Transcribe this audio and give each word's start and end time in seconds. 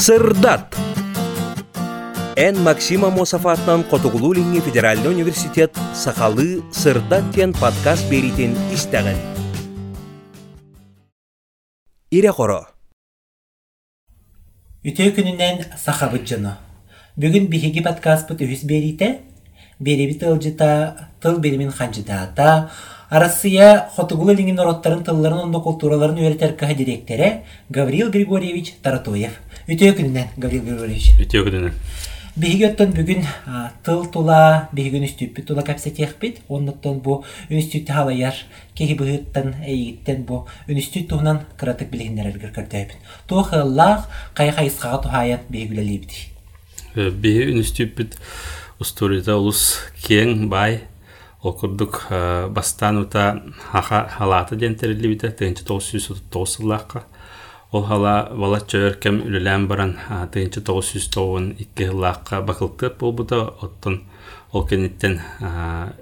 Сырдат. 0.00 0.74
Эн 2.34 2.56
Максима 2.62 3.10
Мосафатнан 3.10 3.84
Котугулулинги 3.84 4.60
Федеральный 4.60 5.10
университет 5.10 5.76
Сахалы 5.94 6.62
Сырдат 6.72 7.34
тен 7.34 7.52
подкаст 7.52 8.08
беритин 8.08 8.56
истеген. 8.72 9.18
Ире 12.10 12.32
хоро. 12.32 12.72
Үтө 14.88 15.10
күнүнен 15.12 15.68
сахабыт 15.76 16.24
жана. 16.24 16.56
Бүгүн 17.20 17.50
биһиги 17.52 17.84
подкастпыт 17.84 18.40
үһүс 18.40 18.64
берите, 18.64 19.18
береби 19.78 20.16
тылжыта, 20.16 21.10
тыл 21.20 21.36
беримин 21.44 21.68
ханжыдаата, 21.76 22.70
Арасыя 23.10 23.88
хотугула 23.90 24.36
лиңин 24.38 24.60
ороттарын 24.62 25.00
тылларын 25.02 25.48
онда 25.48 25.58
культураларын 25.58 26.38
каха 26.56 26.74
директоре 26.74 27.42
Гаврил 27.68 28.08
Григорьевич 28.08 28.74
Таратоев. 28.82 29.32
Үтө 29.70 29.92
күнүнен 29.94 30.32
Гаврил 30.34 30.64
Григорьевич. 30.66 31.12
Үтө 31.22 31.44
күнүнен. 31.46 31.74
Биһигеттен 32.42 32.90
бүгүн 32.90 33.20
а, 33.46 33.60
тыл 33.86 34.00
тула, 34.10 34.66
биһигин 34.74 35.04
үстүппүт 35.06 35.46
тула 35.46 35.62
капсатехпит, 35.62 36.40
оннуттан 36.50 36.98
бу 37.04 37.20
үнститут 37.46 37.92
халаяр, 37.94 38.34
кеһи 38.74 38.96
быһыттан 38.98 39.60
эйиттен 39.62 40.24
бу 40.26 40.40
үнститут 40.66 41.12
туһунан 41.12 41.44
кыратык 41.60 41.86
билигиннерергер 41.92 42.50
көрдөйбүт. 42.56 42.98
Ту 43.30 43.44
хыллах 43.46 44.08
кай 44.34 44.50
хайсхага 44.50 45.04
тухаян 45.06 45.46
биһигүлелибит. 45.46 46.18
Биһи 46.96 47.52
үнститут 47.54 48.18
усторита 48.82 49.38
улус 49.38 49.78
кең 50.02 50.48
бай 50.50 50.80
окурдук 51.46 52.08
бастан 52.50 53.04
тоғыз 56.34 56.58
сыллаққа 56.58 57.06
ол 57.72 57.84
хала 57.86 58.14
бала 58.34 58.58
чөөр 58.60 58.98
кем 59.02 59.20
үлелән 59.26 59.68
баран 59.70 59.94
тыынчы 60.34 60.62
тоғыз 60.66 60.94
жүз 60.96 61.06
тоғын 61.14 61.52
икки 61.62 61.86
болбута 62.98 63.42
оттон 63.62 64.02
ол 64.52 64.66
кенеттен 64.66 65.20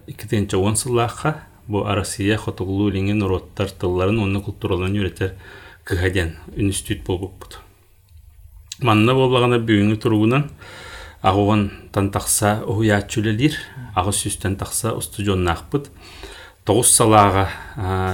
икки 0.06 0.28
тыынчы 0.30 0.56
он 0.56 0.74
сыллаққа 0.80 1.34
бу 1.68 1.84
арасия 1.84 2.38
хотугулу 2.38 2.88
лиңин 2.90 3.22
уроттар 3.22 3.68
тылларын 3.70 4.22
онны 4.24 4.40
культураларын 4.40 4.96
үйретер 4.96 5.34
кыхаден 5.84 6.36
институт 6.56 7.04
болбуппут. 7.04 7.60
Манна 8.80 9.12
болбагана 9.14 9.58
бүгүнгү 9.60 9.98
туругунан 10.00 10.48
агуган 11.20 11.68
тантақса 11.92 12.62
уяачулелир 12.64 13.58
агы 13.94 14.12
сүстен 14.16 14.56
тақса 14.56 14.94
устужоннаахпыт 14.96 15.90
тоғыз 16.68 16.90
салаага 16.92 17.46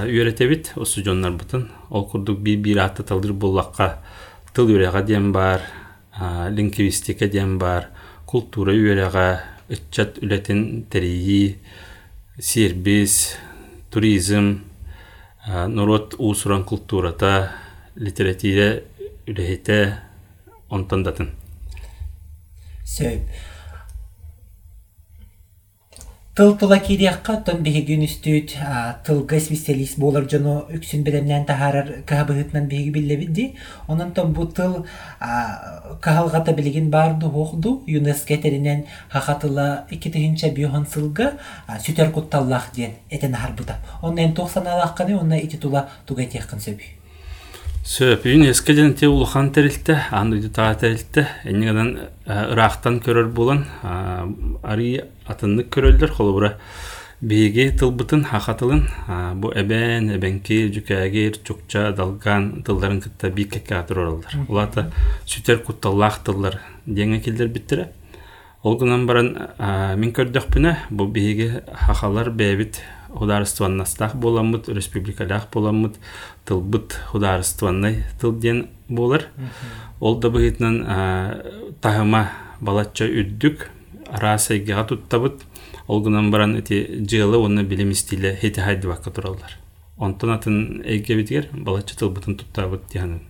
үйретебит 0.07 0.69
устужоннарбытын 0.79 1.65
ол 1.89 2.05
курдук 2.07 2.39
би 2.39 2.53
бир 2.55 2.79
атты 2.85 3.03
талдыр 3.03 3.33
боллакка 3.33 3.97
тыл 4.55 4.69
үйрега 4.71 5.01
диэн 5.03 5.33
бар 5.35 5.65
лингвистика 6.55 7.27
диэн 7.27 7.57
бар 7.59 7.89
культура 8.25 8.71
үйрега 8.71 9.41
ыччат 9.67 10.21
үлетин 10.23 10.85
терии 10.89 11.59
сербис 12.39 13.35
туризм 13.91 14.61
нурот 15.47 16.15
уусуран 16.17 16.63
культурата 16.63 17.51
литература 17.95 18.83
үлехите 19.27 19.97
онтондатын. 20.69 21.33
Сөп. 22.85 23.54
Тыл 26.35 26.57
тула 26.59 26.79
кириякка 26.83 27.37
тон 27.47 27.61
биһиги 27.63 27.95
үнүстүт 27.95 28.57
тылга 29.07 29.37
специалист 29.39 29.95
болар 29.95 30.25
жоно 30.27 30.65
үксүн 30.67 31.05
белемнен 31.07 31.45
тахарар 31.47 32.03
кабыһытнан 32.03 32.67
биһиги 32.67 32.91
биллебиди. 32.91 33.45
Онон 33.87 34.11
тон 34.11 34.33
бу 34.33 34.43
тыл 34.45 34.83
кахалгата 36.01 36.51
билигин 36.51 36.89
барды 36.89 37.29
хоохду 37.29 37.83
ЮНЕСКО 37.87 38.35
теринен 38.35 38.83
хахатыла 39.07 39.85
2000 39.89 40.51
биохан 40.51 40.85
сылга 40.85 41.37
сүтер 41.79 42.11
кутталлах 42.11 42.67
диен 42.75 42.99
этен 43.09 43.33
харбыта. 43.33 43.77
Оннен 44.01 44.33
90 44.33 44.67
алакканы 44.67 45.15
онна 45.17 45.37
ити 45.37 45.55
тула 45.55 45.87
тугай 46.05 46.27
тияккан 46.27 46.59
сөбү. 46.59 46.83
Сөпүйін 47.85 48.47
ескеден 48.49 48.95
те 48.97 49.05
улахан 49.05 49.51
тәрілті, 49.53 49.93
андыйды 50.17 50.49
таға 50.49 50.73
тәрілті, 50.81 51.21
әнігідан 51.45 51.91
ырақтан 52.25 52.95
көрір 53.05 53.27
болан, 53.29 53.59
ари 54.65 55.03
атынны 55.29 55.67
көрілдер, 55.69 56.09
қолы 56.17 56.33
бұра 56.33 56.49
бейге 57.21 57.67
тылбытын, 57.77 58.23
хақатылын, 58.31 58.81
бұ 59.37 59.51
әбән, 59.61 60.09
әбәнке, 60.17 60.63
жүкәгер, 60.73 61.37
чукча, 61.45 61.91
далган 61.93 62.63
тылдарын 62.65 63.03
бейк 63.37 63.53
кәкке 63.53 63.77
атыр 63.77 64.01
оралдар. 64.01 64.33
Олата 64.49 64.87
сүтер 65.29 65.61
құтталлақ 65.69 66.23
тылдар 66.25 66.57
деңе 66.89 67.21
келдер 67.21 67.53
біттірі. 67.53 67.85
Ол 68.65 68.79
күнан 68.81 69.05
баран 69.05 69.35
мен 70.01 70.09
көрдіқ 70.09 70.49
бүні, 70.57 70.73
бұ 70.89 71.05
бейге 71.13 71.61
хақалар 71.85 72.33
бәбіт 72.33 72.81
хударстваннастах 73.17 74.15
боламыт, 74.15 74.69
республикалах 74.69 75.47
боламыт, 75.51 75.95
тылбыт 76.45 76.99
хударстваннай 77.11 78.03
тыл 78.19 78.37
ден 78.37 78.67
болар. 78.87 79.25
Ол 79.99 80.19
да 80.19 80.29
быһытнан 80.29 81.75
тахыма 81.81 82.29
балачча 82.59 83.05
үрдүк 83.05 83.69
арасайга 84.09 84.83
туттабыт. 84.83 85.41
Ол 85.87 86.01
гынан 86.01 86.31
баран 86.31 86.55
эти 86.55 87.03
жылы 87.09 87.37
оны 87.37 87.63
билим 87.63 87.93
стиле 87.93 88.35
хете 88.35 88.61
хайды 88.61 88.87
бакка 88.87 89.11
туралар. 89.11 89.57
Онтон 89.97 90.31
атын 90.31 90.81
эйге 90.83 91.15
битгер 91.15 91.49
балачча 91.51 91.95
тылбытын 91.97 92.37
туттабыт 92.37 92.81
дияны. 92.91 93.21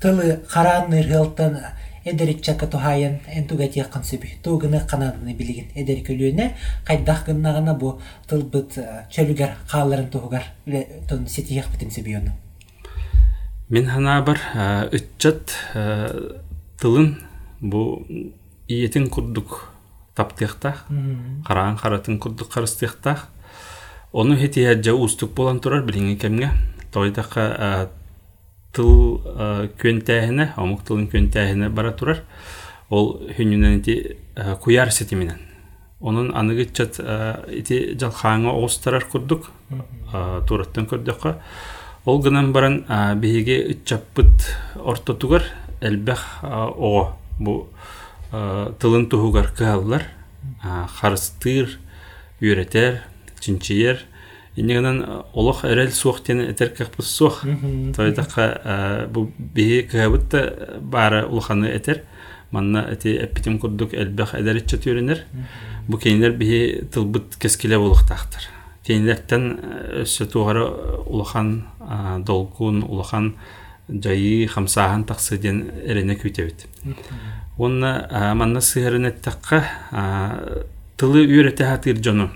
Тылы 0.00 0.40
караан 0.50 0.90
ныргылтан 0.90 1.58
эдерик 2.04 2.42
чакка 2.42 2.66
тухайын 2.66 3.20
энтуга 3.28 3.68
тияккан 3.68 4.02
сөбү. 4.02 4.26
Тугыны 4.42 4.80
канадыны 4.88 5.34
билигин. 5.34 5.70
Эдер 5.74 6.04
көлүөнө 6.06 6.50
кайдах 6.86 7.26
гыннагана 7.26 7.74
бу 7.74 7.98
тылбыт 8.28 8.78
чөлүгер 9.10 9.56
кааларын 9.70 10.08
тугар 10.10 10.44
тон 11.08 11.26
сетиях 11.28 11.70
битим 11.72 11.90
сөбү 11.90 12.16
ону 12.18 12.32
мен 13.68 13.86
хана 13.86 14.20
бар 14.26 14.40
ытчат 14.92 15.54
тылын 16.80 17.16
бу 17.60 18.04
иетин 18.68 19.08
курдук 19.08 19.70
таптыяктах 20.14 20.86
караан 21.46 21.78
каратын 21.78 22.18
курдук 22.18 22.52
карыстыяктах 22.52 23.28
ону 24.12 24.36
хетия 24.36 24.74
жа 24.82 24.94
устук 24.94 25.34
болан 25.34 25.60
турар 25.60 25.84
кемге 25.84 26.50
тойдака 26.92 27.90
тыл 28.72 29.20
көнтәһенә, 29.80 30.52
амук 30.56 30.84
тылын 30.86 31.08
көнтәһенә 31.10 31.70
бара 31.74 31.92
турар. 31.92 32.22
Ол 32.90 33.20
хүннән 33.36 33.78
ити 33.80 34.16
куяр 34.62 34.90
сетименен. 34.90 35.38
Onun 36.00 36.32
anıgı 36.32 36.64
çat 36.72 37.00
ити 37.52 37.96
жалхаңа 38.00 38.54
остарар 38.64 39.04
курдук. 39.10 39.50
Тураттан 40.48 40.86
көрдөккө. 40.90 41.36
Ол 42.06 42.22
гынан 42.22 42.52
баран 42.52 42.84
биһиге 43.20 43.74
үччаппыт 43.74 44.46
орто 44.80 45.14
тугар 45.14 45.44
элбэх 45.80 46.42
ого 46.42 47.16
бу 47.38 47.68
тылын 48.30 49.06
тугар 49.10 49.52
каллар. 49.56 50.06
Харстыр 51.00 51.78
үйретер, 52.40 53.02
чинчиер, 53.40 54.00
Иннигенен 54.56 55.24
олох 55.32 55.64
эрел 55.64 55.90
суох 55.90 56.22
тен 56.22 56.40
этер 56.40 56.70
кахпыс 56.70 57.06
суох. 57.06 57.44
Тойдака 57.96 59.08
бу 59.10 59.30
бии 59.38 59.82
кабытта 59.82 60.78
бара 60.80 61.26
улханы 61.26 61.66
этер. 61.66 62.02
Манна 62.50 62.88
эти 62.90 63.24
эпитим 63.24 63.58
курдук 63.58 63.94
элбэх 63.94 64.34
эдеритче 64.34 64.76
түренер. 64.76 65.20
Бу 65.86 65.98
кейнер 65.98 66.32
бии 66.32 66.84
тылбыт 66.92 67.36
кескиле 67.36 67.78
булуктактыр. 67.78 68.42
Кейнерттен 68.84 69.60
өссө 70.02 70.26
тугары 70.26 70.64
улахан 71.06 71.66
долгун, 72.26 72.82
улахан 72.82 73.36
жайы 73.88 74.48
хамсахан 74.48 75.04
тақсы 75.04 75.38
ден 75.38 75.70
эрене 75.84 76.16
күйтебит. 76.16 76.66
Онна 77.58 78.34
манна 78.34 78.60
сыгырынеттаққа 78.60 79.64
тылы 80.96 81.26
үйрете 81.26 81.68
хатыр 81.68 82.02
жону. 82.02 82.30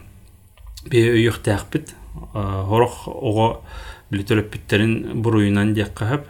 Бие 0.85 1.15
үйіқтәқпіт, 1.15 1.95
хорох 2.33 3.09
ого 3.09 3.63
билитөрөппүттерин 4.11 5.23
буруйунан 5.23 5.75
диэк 5.75 5.95
кахап 5.95 6.27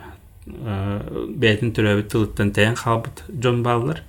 бээтин 0.47 1.73
төрөбүт 1.77 2.09
тылыттан 2.13 2.53
тෑн 2.53 2.77
халбыт 2.77 3.25
жон 3.43 3.63
баалар 3.63 4.03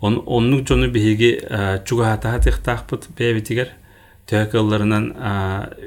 оннук 0.00 0.66
жону 0.68 0.88
биһиги 0.88 1.40
чугаатаха 1.84 2.40
тыахтаахпыт 2.44 3.08
бэбитигер 3.16 3.70
төөкылларынан 4.28 5.12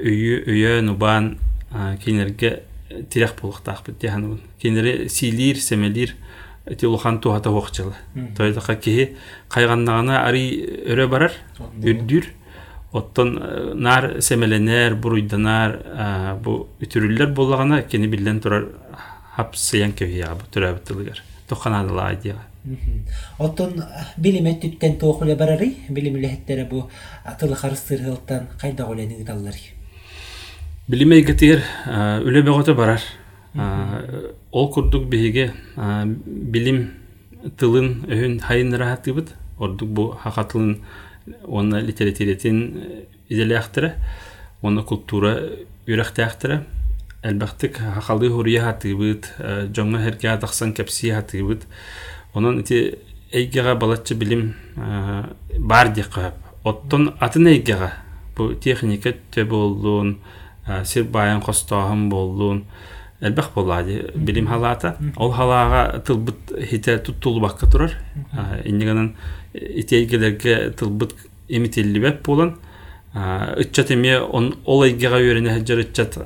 үйү 0.02 0.42
үйө 0.46 0.80
нубаан 0.82 1.38
кинерге 2.04 2.62
тирэх 3.10 3.34
булуктаахпыт 3.40 3.98
диаханыбын 3.98 4.40
кинери 4.60 5.08
силир 5.08 5.56
семелир 5.56 6.14
эти 6.68 6.84
улахан 6.84 7.20
тухата 7.20 7.50
хуохчылы. 7.50 7.94
Тойдака 8.36 8.76
киһи 8.76 9.16
кайганнагана 9.48 10.26
ари 10.26 10.84
өрө 10.86 11.08
барар. 11.08 11.32
Үрдүр. 11.82 12.26
Оттон 12.92 13.34
нар 13.74 14.20
семеленер 14.22 14.96
буруйданар 14.96 16.38
бу 16.42 16.68
үтүрүллер 16.80 17.34
боллагана 17.34 17.82
кени 17.82 18.08
билен 18.08 18.40
турар 18.40 18.68
хапсыян 19.36 19.92
көвия 19.92 20.34
бу 20.34 20.48
төрөбүт 20.52 20.84
тылыгар 20.88 21.22
тоханадыла 21.48 22.08
айдыга 22.12 22.48
Отон 23.38 23.78
билиме 24.18 24.52
түттен 24.60 24.98
тоохуле 25.00 25.36
барары, 25.38 25.70
билимилехеттері 25.88 26.66
бу 26.68 26.82
атылы 27.24 27.56
харыстыр 27.56 28.02
хылтан 28.02 28.48
кайда 28.60 28.84
голенин 28.84 29.24
таллар. 29.24 29.54
билимей 30.88 31.22
гетир 31.22 31.62
үлебе 31.86 32.50
гота 32.50 32.74
барар 32.74 33.00
ол 34.52 34.72
курдук 34.72 35.08
биһиге 35.08 35.52
билим 36.26 36.90
тылын 37.56 38.04
өһүн 38.08 38.40
хайын 38.40 38.74
раһатыбыт 38.74 39.34
ордук 39.58 39.88
бу 39.88 40.08
хакатылын 40.22 40.82
онна 41.46 41.80
литературетин 41.80 42.82
иделяхтыра 43.28 43.94
онна 44.62 44.82
культура 44.82 45.34
үрәхтәхтыра 45.86 46.64
әлбәхтик 47.22 47.78
хакалды 47.78 48.30
хурия 48.30 48.64
хатыбыт 48.64 49.32
жоңга 49.74 50.02
херке 50.04 50.28
атаксан 50.32 50.72
кепси 50.72 51.10
хатыбыт 51.10 51.66
онон 52.34 52.60
ити 52.60 52.98
эйгега 53.32 53.74
балаччы 53.74 54.14
билим 54.14 54.54
бар 55.58 55.92
ди 55.92 56.02
кап. 56.02 56.34
Оттон 56.64 57.14
атын 57.20 57.46
эйгега 57.46 57.92
бу 58.36 58.54
техника 58.54 59.14
тө 59.34 59.44
болдун 59.44 60.18
сир 60.84 61.04
баян 61.04 61.42
болдун. 62.08 62.64
Элбэх 63.20 63.50
боллади 63.54 64.04
билим 64.14 64.46
халата 64.46 64.96
ол 65.16 65.32
халаага 65.32 66.00
тылбыт 66.00 66.52
хите 66.70 66.98
туттулбакка 66.98 67.66
турар 67.66 67.92
иннигенен 68.64 69.16
итейгелерге 69.54 70.70
тылбыт 70.70 71.14
имителлибеп 71.48 72.24
болан 72.24 72.56
ыччат 73.14 73.90
эме 73.90 74.20
ол 74.20 74.84
эйгега 74.84 75.18
үйрене 75.18 75.50
хаджар 75.50 75.78
ыччат 75.78 76.18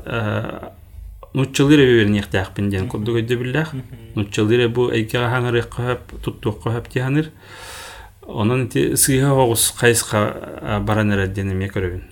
нуччылыра 1.34 1.82
үйренехтяхпин 1.82 2.68
диэн 2.70 2.88
курдук 2.88 3.16
өйдө 3.22 3.36
биллах 3.40 3.72
нуччылыра 4.14 4.68
бу 4.68 4.90
эйгега 4.92 5.30
хаңыры 5.32 5.62
кохап 5.62 6.12
туттук 6.22 6.62
кохап 6.62 6.88
тианыр 6.88 7.30
онон 8.26 8.66
ити 8.66 8.96
сыйха 8.96 9.32
огус 9.32 9.70
кайыска 9.78 10.80
баранер 10.86 11.26
диэн 11.28 11.52
эме 11.52 11.70
көрөбүн 11.72 12.02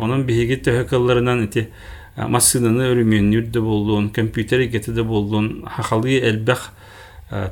онон 0.00 0.24
биһиги 0.26 0.58
төһөкылларынан 0.66 1.44
ити 1.44 1.68
массыданы 2.16 2.88
өрүмүн 2.92 3.30
үрдө 3.36 3.60
болдун 3.60 4.08
компьютер 4.10 4.64
гетиде 4.72 5.02
болдун 5.04 5.64
хахалы 5.68 6.18
элбэх 6.18 6.70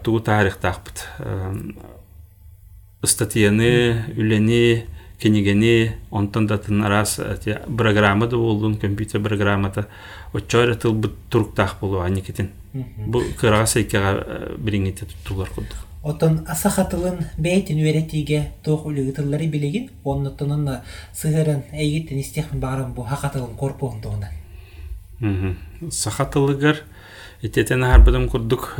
тугу 0.02 0.20
тарихтаахпыт 0.24 1.04
статьяны 3.04 4.04
үлени 4.16 4.86
кенигени 5.20 5.92
онтон 6.10 6.46
датын 6.46 6.84
арас 6.84 7.20
программа 7.76 8.26
да 8.26 8.36
болдун 8.36 8.76
компьютер 8.76 9.20
программата 9.20 9.86
оччойра 10.32 10.74
тыл 10.74 10.94
бут 10.94 11.12
туруктаах 11.28 11.76
болу 11.80 12.00
аникетин 12.00 12.50
бу 13.06 13.22
кырага 13.40 13.66
сайкага 13.66 14.56
бириңите 14.58 15.06
туттулар 15.06 15.50
курдук 15.50 15.90
Отон 16.04 16.42
асахатылын 16.52 17.22
бәйтін 17.40 17.78
үйретиге 17.80 18.42
тоқ 18.60 18.90
үлігі 18.90 19.14
тыллары 19.16 19.46
білеген, 19.48 19.86
оннытынын 20.04 20.82
сығырын 21.16 21.62
әйгеттен 21.72 22.20
істеқін 22.20 22.60
бағырын 22.60 22.92
бұл 22.92 23.08
хақатылын 23.08 23.56
корпуын 23.56 24.02
тоғынан. 24.04 24.43
Сахатылыгар 25.20 26.82
ететен 27.42 27.84
арбадым 27.84 28.28
курдук 28.28 28.74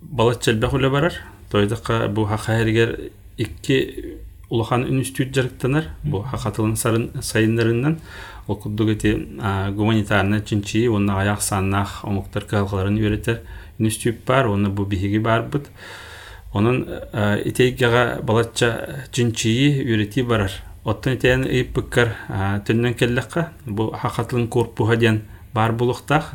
балат 0.00 0.42
челбек 0.42 0.74
үлі 0.74 0.90
барар. 0.90 1.14
Тойдыққа 1.50 2.08
бұл 2.14 2.28
хақайыргер 2.30 3.10
икки 3.38 4.18
улахан 4.50 4.84
институт 4.88 5.34
жарықтанар. 5.34 5.88
Бұл 6.04 6.26
хақатылын 6.30 6.76
сайындарынан 6.76 7.98
ол 8.46 8.56
курдук 8.56 8.90
эти 8.90 9.14
гуманитарны 9.16 10.42
чинчи, 10.44 10.88
онна 10.88 11.20
аяқ 11.22 11.40
саннақ 11.42 12.04
омуктар 12.04 12.44
калғаларын 12.44 12.98
үйретер 12.98 13.40
институт 13.78 14.24
бар, 14.26 14.46
оны 14.50 14.68
бұл 14.68 14.86
бихиги 14.90 15.18
бар 15.18 15.46
бұд. 15.50 15.70
Онын 16.52 16.82
итейгега 17.46 18.18
балатча 18.22 19.06
чинчии 19.12 19.84
үйрети 19.84 20.22
барар. 20.26 20.50
Оттан 20.90 21.14
итейен 21.14 21.44
ыйппыккар 21.46 22.14
түннен 22.66 22.96
келлекка 22.98 23.50
бу 23.66 23.92
хакатлын 23.94 24.48
корпуга 24.50 24.96
ден 24.96 25.22
бар 25.54 25.72
булуктах. 25.72 26.32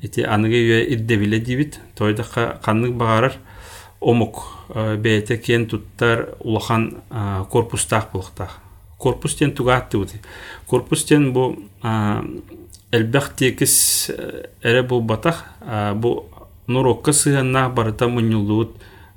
Ити 0.00 0.22
аныгы 0.22 0.56
үйе 0.56 0.94
ирдебиле 0.94 1.40
дибит. 1.40 1.80
Тойдакка 1.94 2.58
каннык 2.64 2.94
багарар 2.96 3.34
омук 4.00 4.44
бейте 4.98 5.36
кен 5.36 5.66
туттар 5.66 6.36
улахан 6.40 7.02
корпустах 7.50 8.10
булуктах. 8.12 8.60
Корпустен 8.98 9.52
тугаатты 9.52 9.98
бути. 9.98 10.20
Корпустен 10.66 11.32
бу 11.32 11.58
элбэх 12.90 13.34
текис 13.36 14.10
эре 14.62 14.82
бу 14.82 15.00
батах 15.00 15.44
бу 15.94 16.24
нурокка 16.66 17.12
сыганнах 17.12 17.74
барыта 17.74 18.08
мунюлуут 18.08 18.70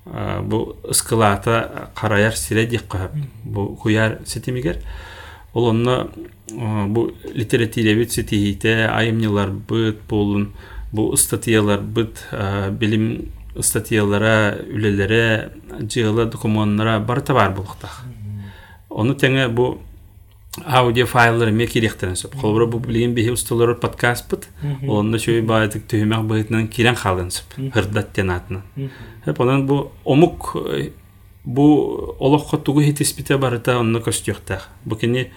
бу 0.05 0.75
ыскылата 0.83 1.89
караяр 1.95 2.35
сире 2.35 2.65
дик 2.65 2.87
кап 2.87 3.11
бу 3.43 3.75
куяр 3.75 4.19
сетимигер 4.25 4.77
ол 5.53 5.69
онно 5.69 6.09
бу 6.87 7.11
литературебит 7.33 8.11
сетихите 8.11 8.87
айымнылар 8.87 9.51
быт 9.51 9.99
болун 10.09 10.53
бу 10.91 11.15
статьялар 11.15 11.81
быт 11.81 12.27
билим 12.71 13.31
статьялара 13.59 14.57
үлелере 14.69 15.51
жыгыла 15.81 16.25
документlara 16.25 16.99
барта 16.99 17.33
бар 17.33 17.51
булуктах 17.51 18.03
оны 18.89 19.13
теңе 19.15 19.47
бу 19.49 19.81
аудио 20.59 21.05
файлары 21.05 21.51
ме 21.51 21.65
керектен 21.67 22.15
сөп. 22.15 22.35
Холбра 22.35 22.65
бу 22.67 22.79
билген 22.79 23.13
бихи 23.15 23.31
усталар 23.31 23.75
подкаст 23.79 24.29
бит 24.29 24.49
онда 24.87 25.17
шөй 25.17 25.41
баатык 25.41 25.85
төһмәк 25.87 26.25
быйтынан 26.27 26.67
кирен 26.67 26.95
халын 26.95 27.31
сөп. 27.31 27.55
Хырдат 27.73 28.11
тенатны 28.13 28.61
хеп 29.25 29.39
онан 29.39 29.65
бу 29.65 29.91
омук 30.03 30.55
бу 31.45 32.15
олохко 32.19 32.57
тугу 32.57 32.81
хитиспите 32.83 33.37
барыта 33.37 33.79
онны 33.79 33.99
көстүктах 34.03 34.67
бу 34.83 34.95
кини 34.95 35.29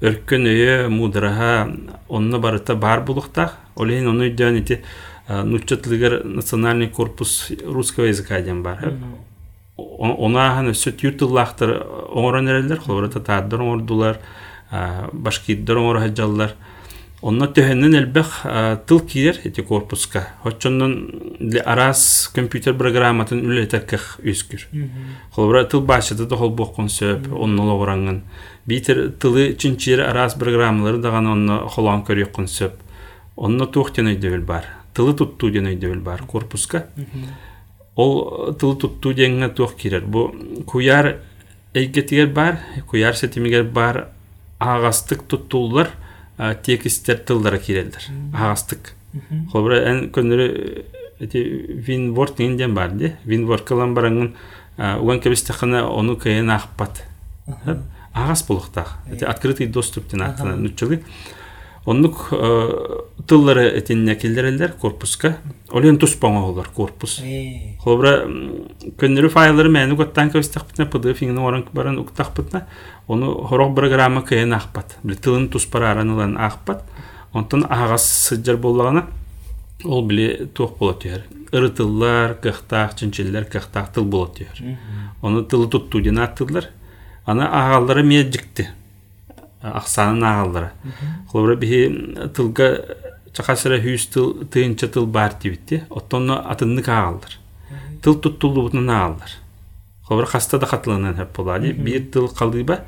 өрккөн 0.00 0.48
өйө 0.48 0.88
мудраха 0.88 1.68
онны 2.08 2.38
барыта 2.38 2.74
бар 2.74 3.04
булуктах. 3.04 3.58
Олейин 3.76 4.08
оны 4.08 4.30
дөөн 4.30 4.62
ити 4.62 4.80
нуччатлыгар 5.28 6.24
национальный 6.24 6.88
корпус 6.88 7.50
русского 7.64 8.04
языка 8.06 8.40
ден 8.40 8.62
бар 8.62 8.94
онаахан 9.76 10.70
өссөт 10.70 11.02
юртыллахтар 11.02 11.70
оңорон 12.14 12.48
эрелер 12.48 12.78
холбарата 12.78 13.20
тааддар 13.20 13.64
оңордулар 13.64 14.20
башкирдер 15.12 15.80
оңор 15.80 16.00
хаджаллар. 16.04 16.54
Онно 17.24 17.46
төһөннөн 17.48 17.94
элбэх 17.96 18.42
тыл 18.84 19.00
киер 19.00 19.38
эти 19.44 19.62
корпуска. 19.64 20.26
Хоччоннон 20.42 21.38
арас 21.64 22.28
компьютер 22.34 22.74
программатын 22.76 23.40
үлетеккех 23.40 24.18
үскүр. 24.20 24.66
Холбара 25.32 25.64
тыл 25.64 25.80
башыды 25.80 26.26
да 26.28 26.36
холбоккун 26.36 26.90
сөп 26.92 27.30
онноло 27.32 27.78
ораңын 27.80 28.20
битер 28.66 29.08
тылы 29.16 29.54
чинчиер 29.56 30.02
арас 30.04 30.34
программалары 30.34 31.00
даган 31.00 31.30
онно 31.32 31.58
холон 31.68 32.04
көрөккун 32.04 32.44
сөп. 32.44 32.76
Онно 33.36 33.64
туохтен 33.66 34.12
өйдөбүл 34.12 34.44
бар. 34.44 34.68
Тылы 34.92 35.14
туттуу 35.16 35.50
ден 35.50 35.70
өйдөбүл 35.72 36.02
бар 36.04 36.26
корпуска. 36.28 36.86
Ол 37.96 38.52
тылы 38.60 38.76
туттуу 38.76 39.14
деңе 39.14 39.48
туох 39.48 39.76
кирер. 39.76 40.04
Бу 40.04 40.34
куяр 40.66 41.22
эйгетигер 41.72 42.26
бар 42.26 42.60
куяр 42.90 43.16
сетимигер 43.16 43.64
бар 43.64 44.08
ағастык 44.60 45.24
туттуулар 45.28 45.90
текистер 46.62 47.18
тылдара 47.18 47.58
кирелдер. 47.58 48.10
Ағастык. 48.34 48.94
Холбара 49.52 49.82
эн 49.90 50.08
көнөрү 50.10 50.48
эти 51.20 51.38
винворд 51.86 52.36
деген 52.36 52.74
бар 52.74 52.90
ди 52.90 53.12
винворд 53.24 53.64
кылан 53.68 53.94
бараңын 53.94 54.32
уган 54.76 55.20
кебистехана 55.20 55.84
ону 55.86 56.16
кыйын 56.16 56.50
акпат 56.50 57.04
агас 58.12 58.42
булуктак 58.48 58.96
эти 59.10 59.22
открытый 59.24 59.66
доступ 59.66 60.08
ден 60.10 60.22
атына 60.22 60.56
нуччылы 60.56 61.04
оннук 61.86 62.30
тыллары 63.28 63.68
этинне 63.78 64.16
келдерелдер 64.16 64.72
корпуска. 64.72 65.36
Олен 65.70 65.98
туспаңа 66.00 66.40
олар 66.48 66.68
корпус. 66.74 67.18
Холбара 67.84 68.24
көнөрү 68.98 69.28
файлары 69.30 69.68
мэни 69.68 69.96
готтан 69.98 70.30
кебистехпитне 70.32 70.86
pdf 70.88 71.22
иңин 71.26 71.38
оран 71.44 71.66
баран 71.72 71.98
onu 73.08 73.46
horog 73.48 73.74
программа 73.74 74.22
кыйын 74.22 74.52
ахпат. 74.52 74.96
Били 75.02 75.16
тылын 75.16 75.48
туспара 75.48 75.90
аранылан 75.92 76.36
ахпат. 76.36 76.82
Онтон 77.32 77.66
агас 77.68 78.04
сыджар 78.28 78.56
боллагана 78.56 79.06
ол 79.84 80.04
биле 80.06 80.46
туох 80.54 80.78
болот 80.78 81.02
түһэр 81.04 81.24
ыры 81.52 81.68
тыллар 81.70 82.34
кыхтаах 82.40 82.94
чинчиллер 82.96 83.44
кыхтаах 83.44 83.92
тыл 83.92 84.04
болот 84.04 84.38
түһэр 84.38 84.78
оны 85.22 85.44
тылы 85.44 85.68
тутту 85.68 86.00
ден 86.00 86.18
аттылар 86.18 86.70
ана 87.26 87.48
агаллары 87.48 88.02
меджикти 88.02 88.68
аксанын 89.60 90.24
агаллары 90.24 90.70
холбара 91.30 91.56
бихи 91.56 92.28
тылга 92.34 92.68
чакасыра 93.32 93.80
хүүс 93.82 94.06
тыл 94.14 94.46
тыынча 94.46 94.88
тыл 94.88 95.06
бар 95.06 95.34
тибитти 95.34 95.82
оттонно 95.90 96.40
атыннык 96.40 96.88
агалдар 96.88 97.38
тыл 98.02 98.14
туттулубутун 98.14 98.88
агалдар 98.88 99.36
холбара 100.02 100.26
хаста 100.26 100.58
да 100.58 100.66
катылынан 100.66 101.16
хеп 101.16 101.36
болады 101.36 101.72
бир 101.72 102.06
тыл 102.12 102.28
холбара 102.28 102.84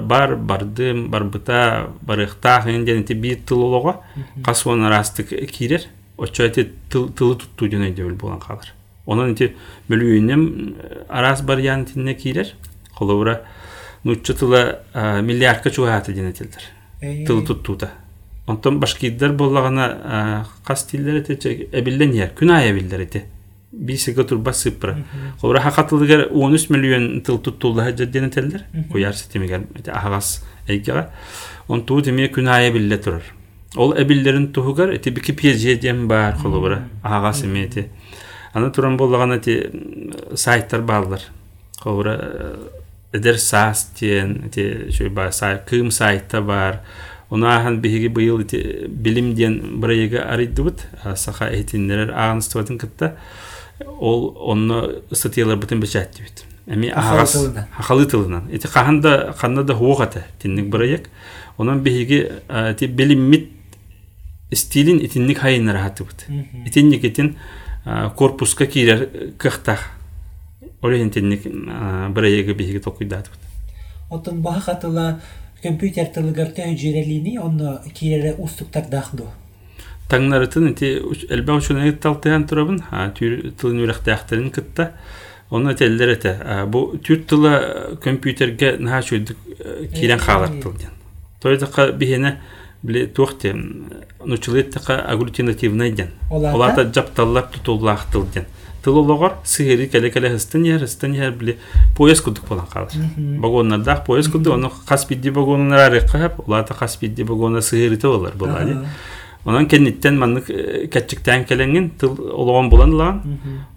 бар 0.00 0.36
бардым 0.36 1.08
барбыта 1.10 1.90
барыхтаах 2.02 2.64
ден 2.64 3.04
ти 3.04 3.14
бир 3.14 3.38
тыл 3.46 3.62
олого 3.64 4.02
касуан 4.44 4.84
арастык 4.84 5.28
кирер 5.50 5.82
очо 6.16 6.42
эти 6.44 6.68
тыл- 6.90 7.12
тылы 7.12 7.36
туттуу 7.36 7.68
жөн 7.70 7.86
өйдөбүл 7.90 8.14
болан 8.16 8.40
калар 8.40 8.72
онон 9.06 9.32
эти 9.34 9.54
бөлүүнем 9.88 10.74
арас 11.08 11.42
барьян 11.42 11.84
тинне 11.86 12.14
кийлер 12.14 12.48
холобура 12.92 13.42
нуччу 14.04 14.34
тыла 14.34 14.80
миллиардка 15.22 15.70
чугааты 15.70 16.12
денетилдер 16.12 16.62
Э, 17.00 17.24
тыл 17.26 17.44
туттууда 17.46 17.90
онтон 18.48 18.80
башкииддер 18.80 19.32
боллагана 19.32 20.46
кас 20.66 20.82
тиллер 20.84 21.20
эте 21.22 21.68
эбиллен 21.72 22.10
ер 22.12 22.30
күн 22.34 22.50
ай 22.50 22.72
эбиллер 22.72 23.00
эте 23.02 23.24
бисиге 23.72 24.24
турба 24.24 24.52
он 26.30 26.54
үч 26.54 26.68
миллион 26.70 27.20
тыл 27.20 27.38
туттуулла 27.38 27.88
денетелдер 28.06 28.64
куяр 28.90 29.14
ситимигер 29.14 29.66
эте 29.74 29.90
агас 29.90 30.44
эйгега 30.66 31.10
онтуу 31.68 32.00
тиме 32.02 32.28
күн 32.28 32.48
ай 32.48 32.70
эбилле 32.70 32.98
турар 32.98 33.22
ол 33.76 33.94
эбиллерин 33.96 34.52
туһугар 34.52 34.90
эти 34.90 35.10
диэн 35.76 36.08
бар 36.08 36.36
холбура 36.36 36.88
агас 37.02 37.44
эмети 37.44 37.88
аны 38.52 38.70
туран 38.70 38.96
боллаган 38.96 39.32
эти 39.32 39.70
сайттар 40.34 40.82
баалар 40.82 41.20
холбура 41.80 42.56
эдер 43.12 43.38
саас 43.38 43.90
диэн 44.00 44.46
эти 44.46 45.08
бар 45.08 45.32
сай 45.32 45.60
кым 45.66 45.90
сайта 45.90 46.40
бар. 46.40 46.80
Онаахан 47.30 47.80
биһиги 47.80 48.08
быйыл 48.08 48.38
билим 48.88 49.34
бырайыга 49.80 50.22
арыйдыбыт 50.32 50.86
саха 51.16 51.50
кытта 52.78 53.16
ол 53.86 54.36
онно 54.50 54.90
статьялар 55.12 55.56
бытын 55.56 55.80
бечаттибит 55.80 56.44
эми 56.66 56.88
Хахалы 56.90 57.18
агас 57.18 57.32
тылынан. 57.32 58.06
тылынан 58.10 58.48
ити 58.50 58.66
каханда 58.66 59.34
ханнада 59.38 59.74
хуогата 59.74 60.24
тинник 60.42 60.68
бырайык 60.68 61.10
онон 61.56 61.82
биһиги 61.82 62.32
ти 62.78 62.86
билиммит 62.86 63.50
стилин 64.52 64.98
итинник 65.04 65.38
хайыннар 65.38 65.76
хатыбыт 65.76 66.24
Мгм. 66.28 66.66
итинник 66.66 67.04
итин 67.04 67.36
корпуска 68.16 68.66
кирер 68.66 69.32
кыхтах 69.38 69.80
олehen 70.82 71.10
тинник 71.10 71.42
бырайыга 72.14 72.54
биһиги 72.54 72.78
токуйдатыбыт 72.78 73.38
Отон 74.10 74.40
баха 74.42 74.60
хатыла 74.60 75.20
компьютер 75.62 76.06
тылыгар 76.06 76.48
тө 76.48 76.76
жирелини 76.76 77.38
онно 77.38 77.82
кирере 77.94 78.34
устуктар 78.38 78.86
дахду. 78.88 79.26
Таңнарытын 80.08 80.72
ити 80.72 80.92
элбе 81.28 81.52
учуна 81.52 81.92
талтыган 81.92 82.46
турабын 82.48 82.82
а 82.90 83.08
түр 83.16 83.52
тылын 83.60 83.84
үрәхтәхтәрин 83.86 84.50
кытта. 84.50 84.92
Оны 85.50 85.74
теллер 85.74 86.12
эте 86.12 86.36
бу 86.68 86.98
түр 87.00 87.24
тыла 87.24 87.96
компьютерге 88.04 88.76
наха 88.78 89.02
чуйдык 89.02 89.36
кирен 89.94 90.18
халар 90.18 90.48
тылден 90.62 90.92
тойдыка 91.40 91.92
бихене 91.92 92.40
биле 92.82 93.06
тухте 93.06 93.54
нучулеттака 94.24 95.00
агглютинативный 95.00 95.90
ден 95.92 96.10
Олата? 96.30 96.54
олата 96.54 96.92
жапталлар 96.94 97.44
тутуллах 97.44 98.06
тылден 98.12 98.44
тыл 98.84 98.98
ологор 98.98 99.34
сыгыри 99.44 99.86
келе 99.88 100.10
келе 100.10 100.30
хыстын 100.30 100.64
ер 100.64 100.80
хыстын 100.80 101.14
ер 101.14 101.32
биле 101.32 101.56
поезд 101.96 102.24
кудук 102.24 102.46
болан 102.48 102.66
калыр 102.66 102.90
вагоннардах 103.16 104.04
поезд 104.04 104.30
куду 104.30 104.52
оны 104.52 104.70
каспидди 104.86 105.30
вагонунар 105.30 105.90
арыккап 105.90 106.46
олата 106.48 106.74
каспидди 106.74 107.22
вагона 107.22 107.60
сыгырыты 107.60 108.06
болар 108.06 108.34
булали 108.36 108.76
Онан 109.48 109.64
кенниттен 109.64 110.18
маннык 110.20 110.50
кәччиктән 110.92 111.46
келеңин 111.48 111.86
тыл 111.96 112.18
ологон 112.34 112.68
болан 112.68 112.92
лан. 112.92 113.22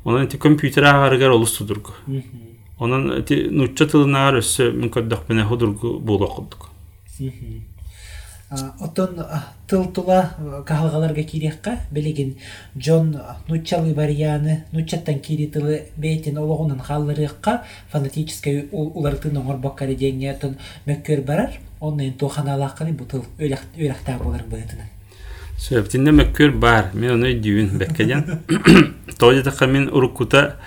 Онан 0.04 0.28
компьютер 0.28 0.84
агарыгар 0.84 1.32
олус 1.32 1.54
тудургу. 1.58 1.94
Онан 2.78 3.24
нучча 3.56 3.88
тылынагар 3.88 4.42
өссө 4.42 4.72
мен 4.76 4.92
көддөх 4.92 5.30
мене 5.30 5.46
худургу 5.48 5.94
боло 6.00 6.28
кудук. 6.28 6.68
Отон 8.82 9.24
тыл 9.66 9.86
тула 9.96 10.36
кахалгаларга 10.68 11.24
кирекка 11.24 11.78
белеген 11.90 12.36
Джон 12.78 13.16
нуччалы 13.48 13.94
барьяны 13.94 14.66
нуччаттан 14.74 15.20
кири 15.20 15.48
тылы 15.48 15.86
бейтин 15.96 16.38
ологунан 16.38 16.80
халлырыкка 16.80 17.62
фанатической 17.94 18.68
улартын 18.74 19.38
оңор 19.40 19.56
баккары 19.64 19.96
деңетон 19.96 20.58
мөккөр 20.86 21.24
барар 21.24 21.62
оннен 21.80 22.12
туханалакканы 22.20 22.92
бу 22.92 23.06
тыл 23.06 23.24
өйрактаа 23.40 24.20
болар 24.20 24.44
быытынан. 24.50 24.90
Сөптинде 25.62 26.12
мөккөр 26.12 26.56
бар. 26.58 26.90
Мен 26.94 27.18
оны 27.20 27.36
дүйүн 27.38 27.78
беккеден. 27.78 28.42
Тоди 29.20 29.44
така 29.44 29.68
мен 29.68 29.90
урукута 29.94 30.58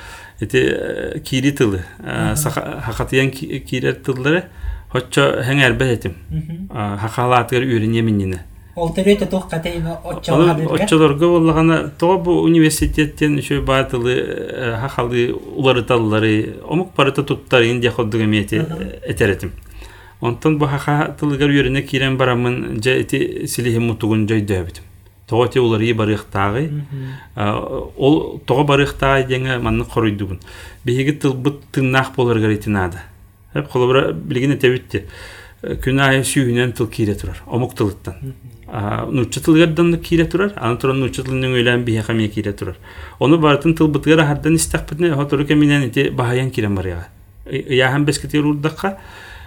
эти 0.40 1.20
кири 1.24 1.50
тылы. 1.50 1.82
Хакатыян 2.04 3.30
кири 3.30 3.92
тыллары 3.92 4.44
Хоччо 4.94 5.22
хәңәр 5.42 5.72
бәтем. 5.74 6.12
Хакалатыр 6.70 7.64
үренә 7.66 8.02
минне. 8.06 8.44
Ол 8.78 8.92
төрөтө 8.94 9.26
тух 9.30 9.48
катайма 9.50 9.96
хадырга. 10.04 10.70
оччолорго 10.74 11.30
боллагана 11.32 11.90
то 11.98 12.18
бу 12.18 12.36
университеттен 12.46 13.38
үшө 13.38 13.60
батылы 13.66 14.14
хахалы 14.82 15.32
улары 15.34 15.82
таллары 15.82 16.60
омук 16.62 16.94
барыта 16.96 17.24
туттар 17.24 17.62
инде 17.62 17.90
ходдуга 17.90 18.26
мети 18.26 18.62
этеретим. 19.02 19.52
Онтон 20.24 20.56
бу 20.58 20.66
хаха 20.66 21.14
тылыгар 21.20 21.50
үйрене 21.52 21.82
кирен 21.82 22.16
барамын 22.16 22.80
же 22.82 22.94
эти 22.96 23.46
силихи 23.46 23.78
мутугун 23.78 24.26
жой 24.26 24.40
дөбүтүм. 24.40 24.84
Тоо 25.28 25.46
те 25.48 25.60
улары 25.60 25.92
барыктагы 25.92 26.70
ол 27.36 28.40
тоо 28.46 28.64
барыктагы 28.64 29.28
деңе 29.28 29.58
манны 29.58 29.84
коруйдугун. 29.84 30.40
Биһиги 30.84 31.12
тылбыт 31.20 31.60
тыннах 31.72 32.14
болар 32.16 32.40
гаритинада. 32.40 33.02
Хеп 33.52 33.68
колобра 33.68 34.12
билгене 34.12 34.56
тебитти. 34.56 35.04
Күн 35.62 36.00
айы 36.00 36.24
сүйүнен 36.24 36.72
тыл 36.72 36.88
кире 36.88 37.14
турар. 37.14 37.42
Омук 37.46 37.74
тылыттан. 37.74 38.34
нучча 39.10 39.40
тылгардан 39.40 39.98
кире 39.98 40.24
турар. 40.24 40.52
Аны 40.56 40.78
туран 40.78 41.00
нучча 41.00 41.22
тылының 41.22 41.52
өйлән 41.60 41.84
бия 41.84 42.02
хаме 42.02 42.28
кире 42.28 42.52
турар. 42.52 42.76
Оны 43.18 43.36
бартын 43.36 43.74
тыл 43.74 43.88
бытгара 43.88 44.26
хаддан 44.26 44.56
истақпытны 44.56 45.14
хоторука 45.14 45.54
менен 45.54 45.82
ите 45.88 46.10
бахаян 46.10 46.50
кирен 46.50 46.74
бар 46.74 46.86
яга. 46.86 47.06
Я 47.50 47.92
һәм 47.92 48.04
бескете 48.04 48.40
урдакка 48.40 48.98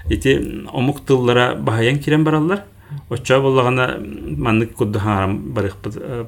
ите 0.10 0.64
омук 0.74 1.02
тыллара 1.06 1.56
бахаян 1.56 2.00
кирен 2.00 2.24
бараллар. 2.24 2.64
Оча 3.10 3.40
боллагана 3.40 3.98
маннык 4.00 4.74
кудду 4.74 5.00
харам 5.00 5.54
барык 5.54 5.76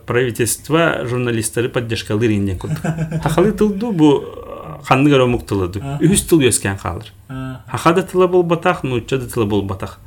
правительство 0.06 1.06
журналисттары 1.06 1.70
поддержкалыр 1.70 2.32
инден 2.32 2.58
кудду. 2.58 2.76
Хахалы 3.24 3.52
тылду 3.52 3.92
бу 3.92 4.24
ханныгар 4.84 5.22
омук 5.22 5.46
тылыды. 5.46 5.82
Үз 6.02 6.24
тыл 6.28 6.44
өскән 6.48 6.78
калыр. 6.78 7.12
Хахада 7.68 8.04
тылы 8.04 8.28
бол 8.28 8.44
батах, 8.44 8.84
нучча 8.84 9.18
да 9.18 9.28
тылы 9.28 9.46
бол 9.46 9.62
батах. 9.62 10.00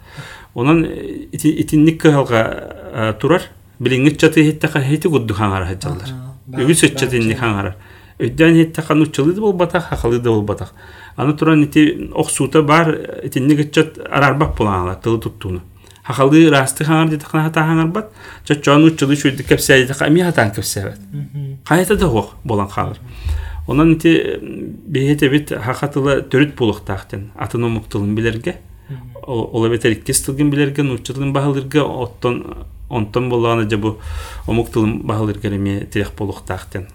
Онан 0.54 0.84
итинник 0.84 2.00
кыгалга 2.02 3.16
турар. 3.20 3.42
Билиңит 3.80 4.20
чаты 4.20 4.44
хиттака 4.44 4.80
хити 4.80 5.08
гудду 5.08 5.34
хаңара 5.34 5.66
хаджалар. 5.72 6.12
Үгүс 6.52 6.84
өччатинник 6.86 7.40
хаңара. 7.40 7.74
Өйдән 8.22 8.54
хиттака 8.60 8.94
нуччалы 8.94 9.32
да 9.34 9.40
бол 9.40 9.52
батах, 9.52 9.88
хахалы 9.88 10.20
да 10.20 10.30
бол 10.30 10.42
батах. 10.42 10.74
Аны 11.16 11.36
туран 11.36 11.62
ити 11.64 12.10
оксута 12.14 12.62
бар, 12.62 12.94
итинник 13.24 13.72
чат 13.72 13.98
арарбак 13.98 14.56
булаңала 14.56 14.96
тылы 15.02 15.20
туттуну. 15.20 15.60
Хахалы 16.02 16.48
расты 16.50 16.84
хаңар 16.84 17.10
дит 17.10 17.22
хана 17.22 17.44
хата 17.44 17.60
хаңар 17.60 17.92
бат. 17.92 18.12
Чачан 18.44 18.82
нуччалы 18.82 19.16
шуйды 19.16 19.44
кепсәй 19.44 19.86
дит 19.86 20.02
ами 20.02 20.22
хатан 20.22 20.50
кепсәй. 20.50 20.94
Кайта 21.64 21.96
да 21.96 22.08
хох 22.08 22.34
болан 22.44 22.68
калыр. 22.68 22.98
Онан 23.68 23.92
ити 23.92 24.38
бейете 24.42 25.28
бит 25.28 25.52
хакатылы 25.52 26.22
төрүт 26.22 26.56
булуктактен 26.56 27.30
атын 27.36 27.64
омуктылын 27.64 28.14
билерге. 28.14 28.56
Ола 29.22 29.68
бетер 29.70 29.92
иккестилген 29.92 30.50
билерге, 30.50 30.82
нуччылын 30.82 31.32
бахылырга, 31.32 31.84
оттон 31.84 32.66
онтон 32.90 33.30
болғаны 33.30 33.70
же 33.70 33.78
бу 33.78 33.98
омуктылын 34.46 34.98
бахылырга 35.06 35.48
эме 35.48 35.86
тирек 35.86 36.12
булуктактен. 36.18 36.88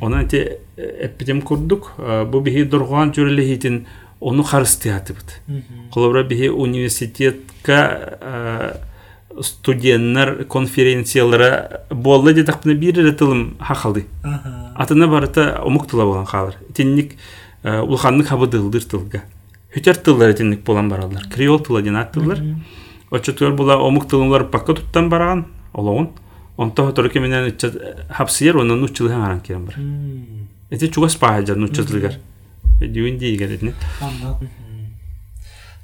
Онан 0.00 0.26
ити 0.26 0.58
эппитем 0.76 1.42
курдук, 1.42 1.92
бу 1.98 2.40
бихи 2.40 2.64
дургуан 2.64 3.14
жөрелехитин 3.14 3.86
onu 4.20 4.42
харыстыятыбыт. 4.42 5.40
Колобра 5.92 6.24
бихи 6.24 6.48
университетка 6.48 8.80
студенттер 9.40 10.44
конференциялары 10.44 11.80
болла 11.90 12.32
де 12.32 12.42
тақпына 12.42 12.74
бир 12.74 13.12
тылым 13.12 13.56
хақалды. 13.60 14.06
Атына 14.74 15.08
барыта 15.08 15.60
омуктыла 15.62 16.04
болан 16.04 16.24
қалыр. 16.24 16.54
Тенник 16.74 17.16
улханнык 17.62 18.28
хабыдылдыр 18.28 18.84
тылга. 18.84 19.22
Хүтер 19.74 19.96
тыллар 19.96 20.32
тенник 20.32 20.64
болан 20.64 20.88
баралар. 20.88 21.28
Креол 21.28 21.60
тыла 21.60 21.80
аттылар. 22.00 22.40
Очотуар 23.10 23.52
була 23.52 23.76
омук 23.76 24.08
тылымлар 24.08 24.48
пакка 24.48 24.74
туттан 24.74 25.10
бараган. 25.10 25.46
Олоғын. 25.74 26.08
онто 26.56 26.90
төрки 26.92 27.20
менен 27.20 27.50
ичче 27.50 27.70
хапсиер 28.10 28.56
онун 28.56 28.84
учулган 28.84 29.22
аран 29.22 29.40
кирен 29.40 29.66
бар 29.66 29.76
эти 30.70 30.88
чугас 30.88 31.16
паажа 31.16 31.54
нуччулгар 31.54 32.14
юнди 32.80 33.36
герет 33.36 33.62
не 33.62 33.74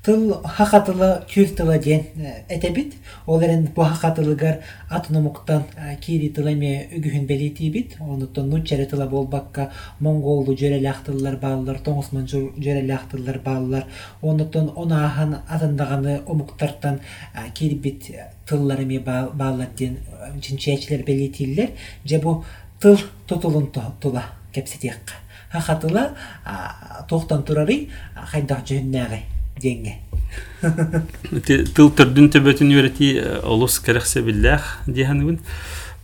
тыл 0.02 0.42
хакатылы 0.42 1.22
тюл 1.28 1.46
тыла 1.56 1.78
ден 1.78 2.02
этебит 2.48 2.94
ол 3.24 3.40
эрен 3.40 3.66
бу 3.66 3.82
хакатылыгар 3.82 4.58
атынымуктан 4.90 5.62
кири 6.00 6.28
тыламе 6.28 6.88
үгүхүн 6.96 7.26
белитибит 7.26 7.94
онуттан 8.00 8.48
нуччаре 8.50 8.86
тыла 8.86 9.06
болбакка 9.06 9.70
монголду 10.00 10.56
жөрелактылар 10.58 11.36
баалар 11.36 11.78
тоңусман 11.86 12.26
жөрелактылар 12.26 13.38
баалар 13.44 13.86
онуттан 14.22 14.72
онаахан 14.74 15.36
атындаганы 15.48 16.22
омуктартан 16.26 16.98
кирбит 17.54 18.10
тыллар 18.44 18.82
эме 18.82 18.98
баалар 18.98 19.68
ден 19.78 19.98
чинчиячилер 20.40 21.04
белитилер 21.04 21.70
же 22.04 22.18
бу 22.18 22.44
тыл 22.80 22.98
тутулун 23.28 23.70
тула 24.00 24.24
кепсетиякка 24.52 25.14
хахатыла 25.52 26.10
тохтан 27.08 27.44
турары 27.44 27.88
хайдах 28.32 28.66
жөннәгы 28.66 29.20
денге 29.60 29.98
тыл 30.62 31.90
төрдүн 31.92 32.30
төбөтүн 32.32 32.72
үйрәти 32.72 33.12
олус 33.42 33.78
кәрәксә 33.84 34.22
билләх 34.24 34.78
диһаныбын 34.86 35.40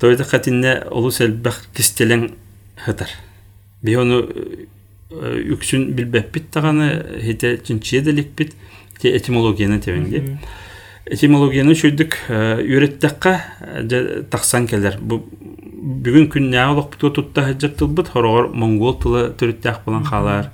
тойда 0.00 0.26
катинне 0.28 0.74
олус 0.90 1.20
элбәх 1.24 1.62
кистелең 1.76 2.28
хатар 2.84 3.12
би 3.82 3.96
оны 3.96 4.22
үксүн 5.54 5.92
билбәппит 5.96 6.50
таганы 6.52 6.88
хите 7.22 7.56
чинчие 7.64 8.02
деликпит 8.02 8.54
те 9.00 9.14
этимологияны 9.16 9.80
тебенди 9.80 10.38
этимологияны 11.06 11.74
шүйдүк 11.78 12.18
үйрәттәккә 12.28 13.34
таксан 14.30 14.66
келер 14.68 14.98
бу 15.00 15.22
бүгүн 15.78 16.28
күн 16.32 16.50
нәолок 16.52 16.90
буту 16.96 17.10
тутта 17.16 17.46
хаҗып 17.46 17.78
тылбыт 17.78 18.10
хорогор 18.12 18.50
монгол 18.52 18.98
тылы 19.00 19.28
төрүттәк 19.38 19.84
булан 19.86 20.04
халар 20.04 20.50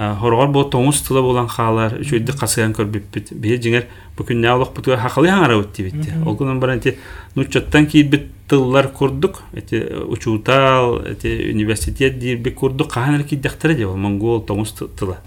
хорогор 0.00 0.48
бу 0.48 0.62
тоңус 0.64 1.02
тылы 1.04 1.20
булан 1.20 1.48
халар 1.50 1.98
шүйдүк 2.00 2.38
касыян 2.40 2.72
көрбүппит 2.72 3.34
бие 3.36 3.58
жиңер 3.60 3.84
бу 4.16 4.24
күн 4.24 4.40
нәолок 4.40 4.72
буту 4.72 4.96
хакылы 4.96 5.28
хаңара 5.28 5.58
үтти 5.60 5.84
битти 5.90 6.14
ол 6.24 6.38
күнөн 6.40 6.60
баран 6.62 6.80
ти 6.80 6.94
нуччаттан 7.34 7.86
кийбит 7.86 8.30
тыллар 8.48 8.88
курдук 8.88 9.42
эти 9.52 9.82
учутал 10.06 11.02
эти 11.04 11.50
университет 11.52 12.18
дирби 12.18 12.50
курдук 12.50 12.92
каһанар 12.94 13.24
кийдектер 13.24 13.74
ди 13.76 13.84
монгол 13.84 14.40
тоңус 14.40 14.72
тылы 14.72 15.18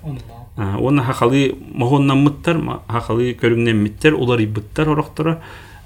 оны 0.58 1.04
хакалы 1.04 1.54
могоннаммыттар 1.74 2.58
хакалы 2.88 3.38
көрүңнеммиттер 3.38 4.18
улар 4.18 4.42
ибыттар 4.42 4.90
ороктора 4.90 5.38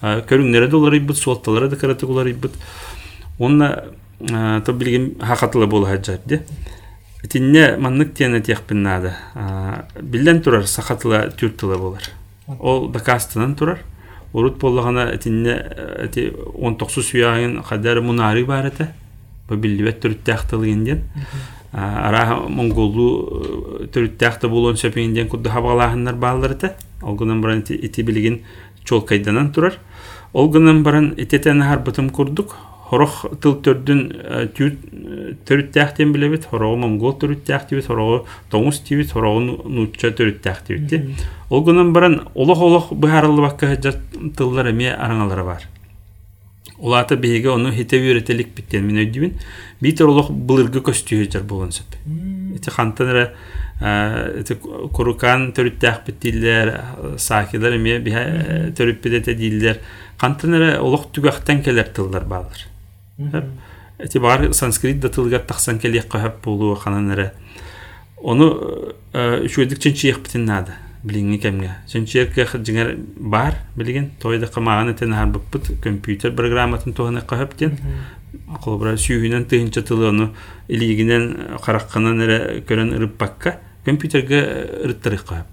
көрүңнере 0.02 0.72
де 0.72 0.76
улар 0.80 0.96
ибыт 0.96 1.18
суотталары 1.18 1.70
да 1.70 1.76
каратык 1.76 2.10
улар 2.10 2.32
ибыт 2.32 2.56
онна 3.40 3.84
то 4.20 4.74
билген 4.74 5.16
хакатылы 5.20 5.68
бол 5.68 5.86
хаджар 5.86 6.20
де 6.26 6.42
тинне 7.30 7.78
маннык 7.78 8.14
тиене 8.14 8.42
тиякпин 8.42 8.84
нада 8.84 9.16
билен 10.02 10.42
турар 10.42 10.68
сахатыла 10.68 11.30
тюртылы 11.32 11.78
болар. 11.78 12.04
Ол 12.48 12.90
дакастынан 12.90 13.56
турар. 13.56 13.80
Урут 14.34 14.58
боллагана 14.60 15.18
тинне 15.18 15.56
эти 16.04 16.34
он 16.54 16.76
токсу 16.76 17.02
суяйын 17.02 17.64
кадар 17.64 18.02
мунари 18.02 18.44
бар 18.44 18.68
эте 18.68 18.90
бу 19.48 19.56
билбет 19.56 20.04
түрттяктылы 20.04 20.70
инден 20.70 21.04
ара 21.72 22.36
монголу 22.48 23.88
түрттякты 23.94 24.48
болон 24.48 24.76
сөпинден 24.76 25.30
кудда 25.30 25.50
хабалахыннар 25.50 26.16
баалар 26.16 26.52
эте 26.52 26.74
ол 27.02 27.16
гынан 27.16 27.42
баран 27.42 27.64
ити 27.68 28.02
билген 28.02 28.42
чолкайданан 28.84 29.52
турар. 29.54 29.80
Ол 30.34 30.50
гынан 30.50 30.84
баран 30.84 31.14
итетен 31.18 31.62
харбытым 31.62 32.10
курдук. 32.10 32.56
Хорох 32.90 33.26
тыл 33.42 33.58
төрдүн 33.64 34.02
төрүттяхтен 34.56 36.14
билебит 36.16 36.46
хорого 36.46 36.76
монгол 36.80 37.18
төрүттяхтибит 37.20 37.88
хорого 37.88 38.26
тоңус 38.52 38.80
тибит 38.88 39.12
хорого 39.12 39.40
нучча 39.40 40.14
төрүттяхтибит 40.16 41.26
ол 41.50 41.64
гынан 41.68 41.92
баран 41.94 42.22
олох 42.36 42.62
олох 42.62 42.94
быхарылы 42.94 43.42
бакка 43.42 43.76
жат 43.76 44.00
тыллар 44.38 44.72
эме 44.72 44.94
араңалары 44.94 45.44
бар. 45.44 45.68
Улата 46.78 47.16
беге 47.18 47.50
оны 47.50 47.72
хите 47.74 47.98
үйретелик 47.98 48.54
биттен 48.56 48.86
мен 48.86 49.02
өйдүбүн 49.02 49.34
битер 49.82 50.08
олох 50.12 50.30
былыргы 50.32 50.84
көстүгө 50.86 51.32
жар 51.34 51.44
болон 51.44 51.72
сөп. 51.74 51.98
Эти 52.56 52.70
хантанера 52.70 53.32
эти 53.82 54.54
курукан 54.94 55.52
төрүттях 55.58 56.06
биттилер 56.06 56.74
сакилер 57.18 57.76
эме 57.80 57.98
биха 58.00 58.24
төрүппедете 58.78 59.34
дилдер 59.34 59.82
кантанера 60.22 60.78
олох 60.82 61.10
түгахтан 61.12 61.64
келер 61.66 61.90
тыллар 61.90 62.26
баалар. 62.30 62.68
Эти 64.00 64.18
бар 64.18 64.54
санскрит 64.54 65.00
да 65.00 65.10
тылга 65.10 65.40
тахсан 65.40 65.80
келе 65.80 66.02
кахап 66.02 66.44
болу 66.44 66.76
хананара 66.76 67.34
оны 68.18 68.52
үшөдүк 69.14 69.80
чынчыйык 69.80 70.20
битин 70.24 70.46
нада 70.46 70.76
билиңи 71.04 71.40
кемге 71.42 71.72
жиңер 71.90 72.96
бар 73.18 73.58
билген 73.76 74.12
тойда 74.22 74.48
камаган 74.48 74.94
этен 74.94 75.14
компьютер 75.82 76.32
программатын 76.32 76.94
тоһана 76.94 77.22
кахап 77.22 77.56
тен 77.58 77.78
колбра 78.64 78.94
сүйүнен 78.98 79.46
тыынча 79.46 79.82
тылы 79.82 80.30
илигинен 80.68 81.58
каракканан 81.64 82.22
эре 82.22 82.64
көрөн 82.68 82.94
ырыппакка 82.98 83.58
компьютерге 83.86 84.42
ырыттыры 84.84 85.18
кахап 85.18 85.48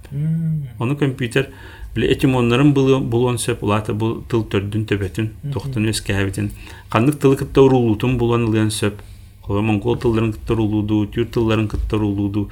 оны 0.79 0.97
компьютер 0.97 1.49
биле 1.95 2.13
этимоннарын 2.15 2.73
булон 2.75 3.39
сөп 3.39 3.63
улаты 3.63 3.95
бул 3.95 4.23
тыл 4.29 4.45
төрдүн 4.45 4.87
төбөтүн 4.91 5.31
тохтун 5.53 5.91
өскәбитин 5.93 6.51
кандык 6.91 7.21
тылы 7.21 7.37
кытта 7.43 7.63
урулутун 7.63 8.19
булан 8.19 8.49
ылыан 8.49 8.71
сөп. 8.71 9.03
Кола 9.45 9.61
монгол 9.61 9.97
тылларын 10.01 10.33
кытта 10.33 10.55
урулуду 10.55 11.07
тюр 11.07 11.27
тылларын 11.27 11.69
кытта 11.69 11.97
урулуду. 11.97 12.49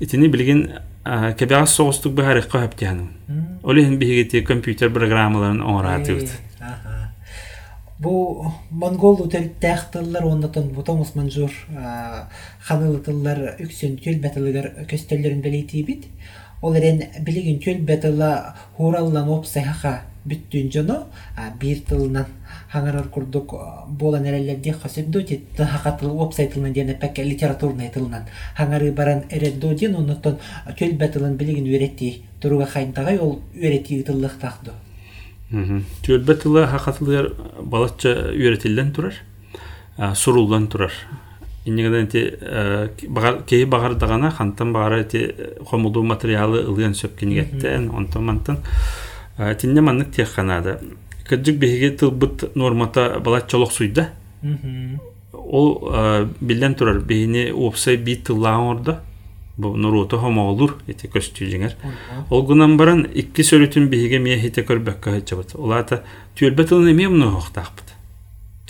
Билген 0.00 0.68
кебягас 1.38 1.76
соғыстук 1.76 2.14
бахарык 2.18 2.48
кахап 2.50 2.74
тяны 2.74 3.08
олehen 3.62 3.98
бигети 3.98 4.40
компьютер 4.42 4.90
программаларын 4.90 5.60
оңратыбыт 5.62 6.32
бу 8.02 8.50
монгол 8.70 9.22
тәхтыллар 9.30 10.26
оннотон 10.26 10.72
бутомус 10.74 11.14
манжур 11.14 11.52
ханылытыллар 12.66 13.62
үксүн 13.62 13.96
тюл 14.02 14.18
бәтылыгар 14.24 14.72
көстөллөрүн 14.90 15.40
белейтибит 15.46 16.04
ол 16.04 16.15
эрен 16.62 17.02
билигин 17.20 17.60
чөл 17.60 17.78
бетыла 17.84 18.54
хураллан 18.76 19.28
опсайха 19.28 20.02
бүттүн 20.26 20.70
жоно 20.72 20.96
бир 21.60 21.82
тылынан 21.88 22.26
хаңарар 22.72 23.08
курдук 23.12 23.54
болан 23.88 24.26
эрелерди 24.26 24.72
хасыбду 24.72 25.22
ти 25.22 25.40
хакатыл 25.56 26.20
опсай 26.20 26.48
тылынан 26.48 26.72
диэн 26.72 26.98
пек 26.98 27.18
литературный 27.18 27.90
тылынан. 27.90 28.24
Хаңары 28.56 28.92
баран 28.92 29.24
эредду 29.30 29.74
дин 29.74 29.94
оннотон 29.96 30.38
чөл 30.78 30.96
бетылын 30.98 31.36
билигин 31.36 31.66
үйретти 31.66 32.22
туруга 32.40 32.66
хайдагай 32.66 33.18
ол 33.18 33.40
үйрети 33.54 34.02
тыллык 34.02 34.38
тахду 34.40 34.72
чөл 36.02 36.24
бетыла 36.24 36.66
хакатылар 36.66 37.32
балача 37.62 38.32
үйретилден 38.32 38.92
турар 38.92 39.14
сурулдан 40.14 40.66
турар. 40.68 40.92
Иннегеден 41.66 42.06
ти 42.06 42.32
багар 43.08 43.42
кеи 43.44 43.64
багардагана 43.64 44.30
хантан 44.30 44.72
багара 44.72 45.04
ти 45.04 45.34
хомулду 45.66 46.02
материалы 46.02 46.62
ылыан 46.62 46.94
сөпкенигеттен 46.94 47.90
онтон 47.90 48.24
мантан. 48.24 48.58
Тинне 49.60 49.80
маннык 49.80 50.10
тех 50.10 50.34
канада 50.34 50.80
кыджык 51.28 51.58
беге 51.58 51.90
тылбыт 51.90 52.56
нормата 52.56 53.20
балат 53.20 53.50
чолок 53.50 53.72
суйда. 53.72 54.10
Ол 55.32 55.82
билен 56.40 56.74
турар 56.74 57.00
бейни 57.00 57.50
опсай 57.50 57.96
би 57.96 58.16
тыллаан 58.16 58.60
орда 58.60 59.00
бу 59.56 59.74
нуруто 59.76 60.18
хомолур 60.20 60.76
эти 60.86 61.08
көстүжиңер 61.08 61.76
ол 62.30 62.42
гунан 62.44 62.76
баран 62.76 63.06
икки 63.08 63.44
сөрүтүн 63.46 63.88
биһиге 63.88 64.18
мие 64.20 64.36
хите 64.40 64.64
көрбөккө 64.68 65.16
тылын 66.68 66.92
эме 66.92 67.08
муну 67.08 67.30
хоктаакпыт 67.38 67.95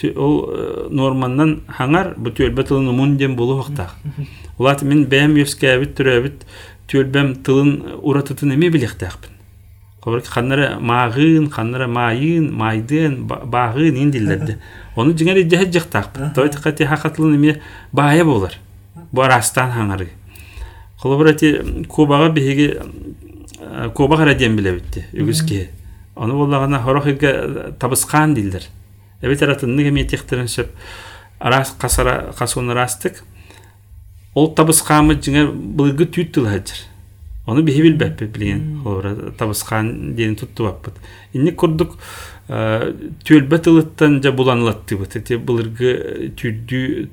ол 0.04 0.88
норманнан 0.90 1.61
хаңар 1.68 2.14
бу 2.16 2.30
түйөлбе 2.30 2.66
тылын 2.68 2.88
умун 2.92 3.16
дем 3.16 3.37
болу 3.37 3.61
хоктаак 3.62 3.94
улат 4.59 4.82
мен 4.82 5.06
бэм 5.06 5.38
өскәбит 5.44 5.96
түрәбит 5.96 6.44
түйөлбем 6.90 7.35
тылын 7.46 7.72
уратытын 8.02 8.52
эме 8.54 8.68
билектаакпын 8.70 9.32
кобрки 10.00 10.28
ханнара 10.30 10.76
маагын 10.80 11.48
ханнара 11.50 11.88
майын 11.88 12.52
майдын 12.52 13.24
багын 13.26 13.96
индиллерди 14.04 14.59
оны 14.96 15.16
жиңер 15.16 15.40
идеһе 15.42 15.70
жактаакпын 15.72 16.30
тойты 16.37 16.62
кати 16.62 16.85
хакатылын 16.85 17.35
эме 17.35 17.61
баая 17.92 18.24
болар. 18.24 18.54
Бу 19.12 19.22
арастан 19.22 19.72
хаңары 19.72 20.11
холобрати 21.00 21.85
кубага 21.88 22.30
биһиги 22.30 22.78
куба 23.94 24.16
харадиен 24.16 24.56
билебитти 24.56 25.04
үгүске 25.12 25.70
оны 26.14 26.35
боллагана 26.35 26.80
хорохига 26.82 27.74
табыскан 27.78 28.35
дилдер 28.35 28.62
эме 29.22 30.05
тихтерен 30.05 30.48
сөп 30.48 30.68
арас 31.38 31.74
касара 31.79 32.33
касуны 32.38 32.74
растык. 32.74 33.22
Ол 34.35 34.52
табыскамы 34.55 35.14
жиңер 35.16 35.50
былгы 35.52 36.05
түйт 36.07 36.33
тыл 36.33 36.46
хаджыр 36.46 36.85
оны 37.46 37.62
биһи 37.62 37.83
билбеппи 37.83 38.24
билген 38.26 38.81
холобра 38.83 39.33
табыскан 39.38 40.14
диен 40.16 40.37
тутту 40.37 40.64
баппыт. 40.64 40.94
Инни 41.33 41.50
курдук 41.50 41.96
түөлбе 42.48 43.59
тылыттан 43.59 44.20
жа 44.22 44.33
буланылаттыбыт 44.33 45.16
эти 45.16 45.37
былыргы 45.38 46.33
түйдүү 46.38 47.09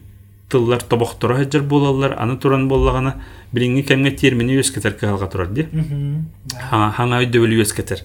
тыллар 0.54 0.82
тобохтора 0.86 1.38
хаджар 1.39 1.63
болалар 1.66 2.13
аны 2.22 2.38
туран 2.38 2.68
боллагана 2.70 3.16
билинги 3.52 3.82
кемге 3.88 4.12
термини 4.12 4.58
үескетер 4.60 4.94
калга 5.00 5.28
турар 5.28 5.48
ди 5.50 5.68
Мгм. 5.72 6.26
Да. 6.46 6.60
хаңа 6.70 6.92
хаңа 6.98 7.22
өйдөбүл 7.24 7.56
үескетер 7.58 8.04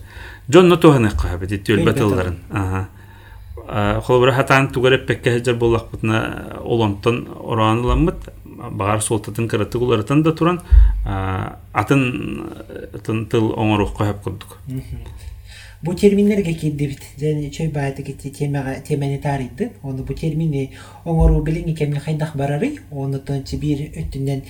жонно 0.48 0.76
туханы 0.76 1.10
каба 1.10 1.46
ди 1.46 1.58
төлбө 1.58 1.92
Төлбө 1.92 1.98
тылларын 1.98 2.38
холбура 3.68 4.32
хатан 4.32 4.68
тугареп 4.72 5.06
пекке 5.06 5.38
хаджар 5.38 5.56
боллакпытына 5.56 6.60
олонтон 6.64 7.26
ораныламмыт 7.44 8.30
багар 8.70 9.02
солтатын 9.02 9.48
кыраты 9.48 9.78
куларытан 9.78 10.22
да 10.22 10.32
туран. 10.32 10.60
А, 11.04 11.58
атын 11.72 12.50
тыл 13.30 13.52
оңорук 13.54 13.96
кояп 13.96 14.22
курдук 14.22 14.58
Мгм. 15.82 15.86
Бу 15.86 15.94
терминдерге 15.94 16.54
кирдибит. 16.54 17.00
Және 17.18 17.50
чөй 17.50 17.68
бааты 17.68 18.02
кетти 18.02 18.30
темага 18.30 18.80
темени 18.80 19.18
тарыйды. 19.18 19.70
Оны 19.82 20.02
бу 20.02 20.14
термини 20.14 20.70
оңору 21.04 21.42
билинги 21.42 21.74
кемни 21.74 21.98
хайдах 21.98 22.34
барары. 22.36 22.78
Оны 22.90 23.18
тончи 23.20 23.56
бир 23.56 23.92
өттүнөн 23.94 24.42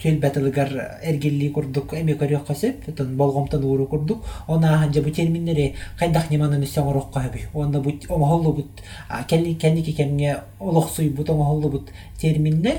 төл 0.00 0.20
батылыгар 0.20 1.00
эргилли 1.02 1.48
курдук 1.50 1.94
эме 1.94 2.14
көрөк 2.14 2.46
косеп, 2.46 2.94
тон 2.96 3.16
болгомтон 3.16 3.64
ууру 3.64 3.86
курдук. 3.86 4.24
Она 4.46 4.78
ханжа 4.78 5.02
бу 5.02 5.10
терминдери 5.10 5.74
хайдах 5.98 6.30
неманын 6.30 6.62
өсөңөрөк 6.62 7.10
койбу. 7.12 7.38
Онда 7.54 7.80
бу 7.80 7.90
оңолу 8.08 8.54
бут 8.54 8.82
келли 9.28 9.54
кеники 9.54 9.92
кемге 9.92 10.40
олоксуй 10.60 11.08
бут 11.10 11.30
оңолу 11.30 11.70
бут 11.70 11.90
терминдер 12.18 12.78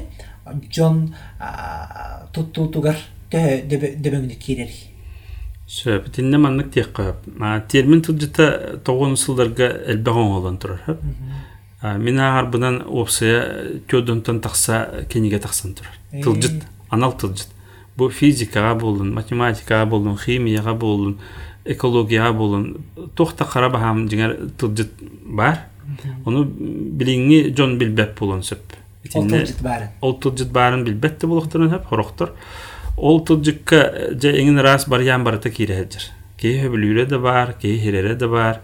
жон 0.71 1.15
туттуутугар 2.32 2.95
дөбөңдү 3.32 4.38
кирер. 4.39 4.95
Сөп, 5.65 6.12
тинне 6.13 6.38
маннык 6.38 6.69
тек 6.73 6.91
қап. 6.93 7.23
Термин 7.71 8.04
тұджыта 8.06 8.78
тоғын 8.86 9.15
сылдарға 9.17 9.71
әлбәғын 9.95 10.36
olan 10.38 10.60
тұрар. 10.62 10.84
хап. 10.86 11.01
Мен 12.01 12.19
опсая 12.86 13.82
көдінтін 13.89 14.41
тақса 14.45 15.06
кенеге 15.10 15.39
тақсан 15.41 15.73
тұрар. 15.73 15.97
Э. 16.12 16.21
Тылжыт, 16.21 16.63
анал 16.89 17.17
тылжыт. 17.17 17.49
Бұл 17.97 18.12
математикаға 19.13 19.86
болын, 19.89 20.17
химияға 20.17 20.78
болын, 20.78 21.17
экологияға 21.65 22.34
болын. 22.38 22.65
Тоқта 23.15 23.47
қара 23.49 23.71
бағам 23.73 24.06
жеңер 24.10 24.51
тылжыт 24.58 24.91
бар. 25.25 25.65
Оны 26.25 26.45
біліңі 26.45 27.56
жон 27.58 27.80
білбәп 27.82 28.19
болын 28.19 28.43
сөп. 28.43 28.78
Ол 29.13 29.30
тылжыт 29.30 29.62
барын. 29.62 29.89
ол 30.01 30.13
тылжыт 30.19 30.51
барын 30.51 30.84
билбетте 30.84 31.28
ол 32.98 33.24
тылжыкка 33.26 34.12
же 34.22 34.32
эңин 34.32 34.62
рас 34.62 34.88
бар 34.88 35.02
ян 35.02 35.24
барыта 35.24 35.50
киреһеджер 35.50 36.12
кии 36.40 36.62
хөбүлүүрэ 36.64 37.06
да 37.06 37.20
бар 37.20 37.56
кии 37.62 37.78
хирере 37.80 38.16
да 38.16 38.28
бар 38.28 38.62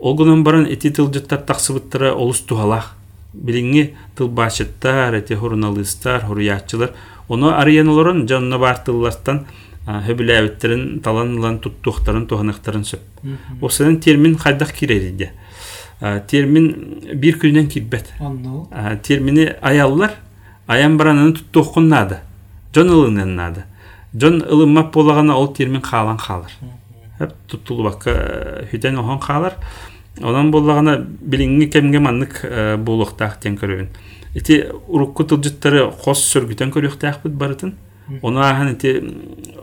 ол 0.00 0.14
гунун 0.14 0.44
барын 0.44 0.66
эти 0.66 0.90
тылжыттар 0.90 1.38
тахсыбыттара 1.38 2.14
олус 2.14 2.40
тухалах. 2.40 2.96
Билиңи 3.32 3.94
тылбашыттар 4.16 5.14
эти 5.14 5.34
журналисттар 5.34 6.24
хуруячылар 6.26 6.94
ону 7.28 7.50
арыян 7.54 7.88
олорон 7.88 8.26
жанна 8.28 8.58
бар 8.58 8.78
тыллартан 8.84 9.46
хөбүлээбиттерин 9.86 11.00
таланылан 11.00 11.60
туттуктарын 11.60 12.26
туханыктарын 12.26 12.84
сөп. 12.84 13.00
Осынын 13.60 14.00
термин 14.00 14.36
хайдах 14.36 14.72
кирериде 14.72 15.32
термин 16.26 17.04
бир 17.14 17.38
күнүнөн 17.38 17.68
кирбет 17.68 18.12
термини 19.04 19.52
аяллар 19.60 20.16
аян 20.66 20.96
баранын 20.96 21.34
туттуоккуннаады 21.34 22.20
жон 22.74 22.88
ылыннаннаады 22.88 23.66
жон 24.14 24.42
ылынмап 24.42 24.92
болагана 24.94 25.36
ол 25.36 25.52
термин 25.54 25.82
хаалан 25.82 26.18
хаалар. 26.18 26.52
Туттулубакка 27.48 28.66
хүтен 28.70 28.98
охон 28.98 29.20
хаалар. 29.20 29.54
Онан 30.20 30.50
боллагана 30.50 30.98
билиңи 31.00 31.70
кемге 31.70 32.00
маннык 32.00 32.40
буулуктаах 32.84 33.38
тен 33.40 33.56
көрөбүн 33.56 33.88
ити 34.34 34.64
урукку 34.86 35.24
тылжыттары 35.24 35.88
кос 36.04 36.22
сөргүтен 36.30 36.70
көрүктаахпыт 36.74 37.34
барытын 37.34 37.74
оны 38.22 38.42
ахан 38.44 38.72
ити 38.74 38.92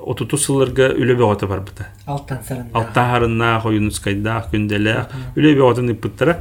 отуту 0.03 0.37
сылырга 0.39 0.89
үлөбөгөтө 0.95 1.47
барбыта. 1.47 1.87
Алттан 2.05 2.43
сарында. 2.43 2.71
алтаарына 2.73 3.59
хоюнускайдаах 3.63 4.51
күнделеах 4.51 5.11
үлөбөгөтөн 5.35 5.93
ыппыттара 5.95 6.37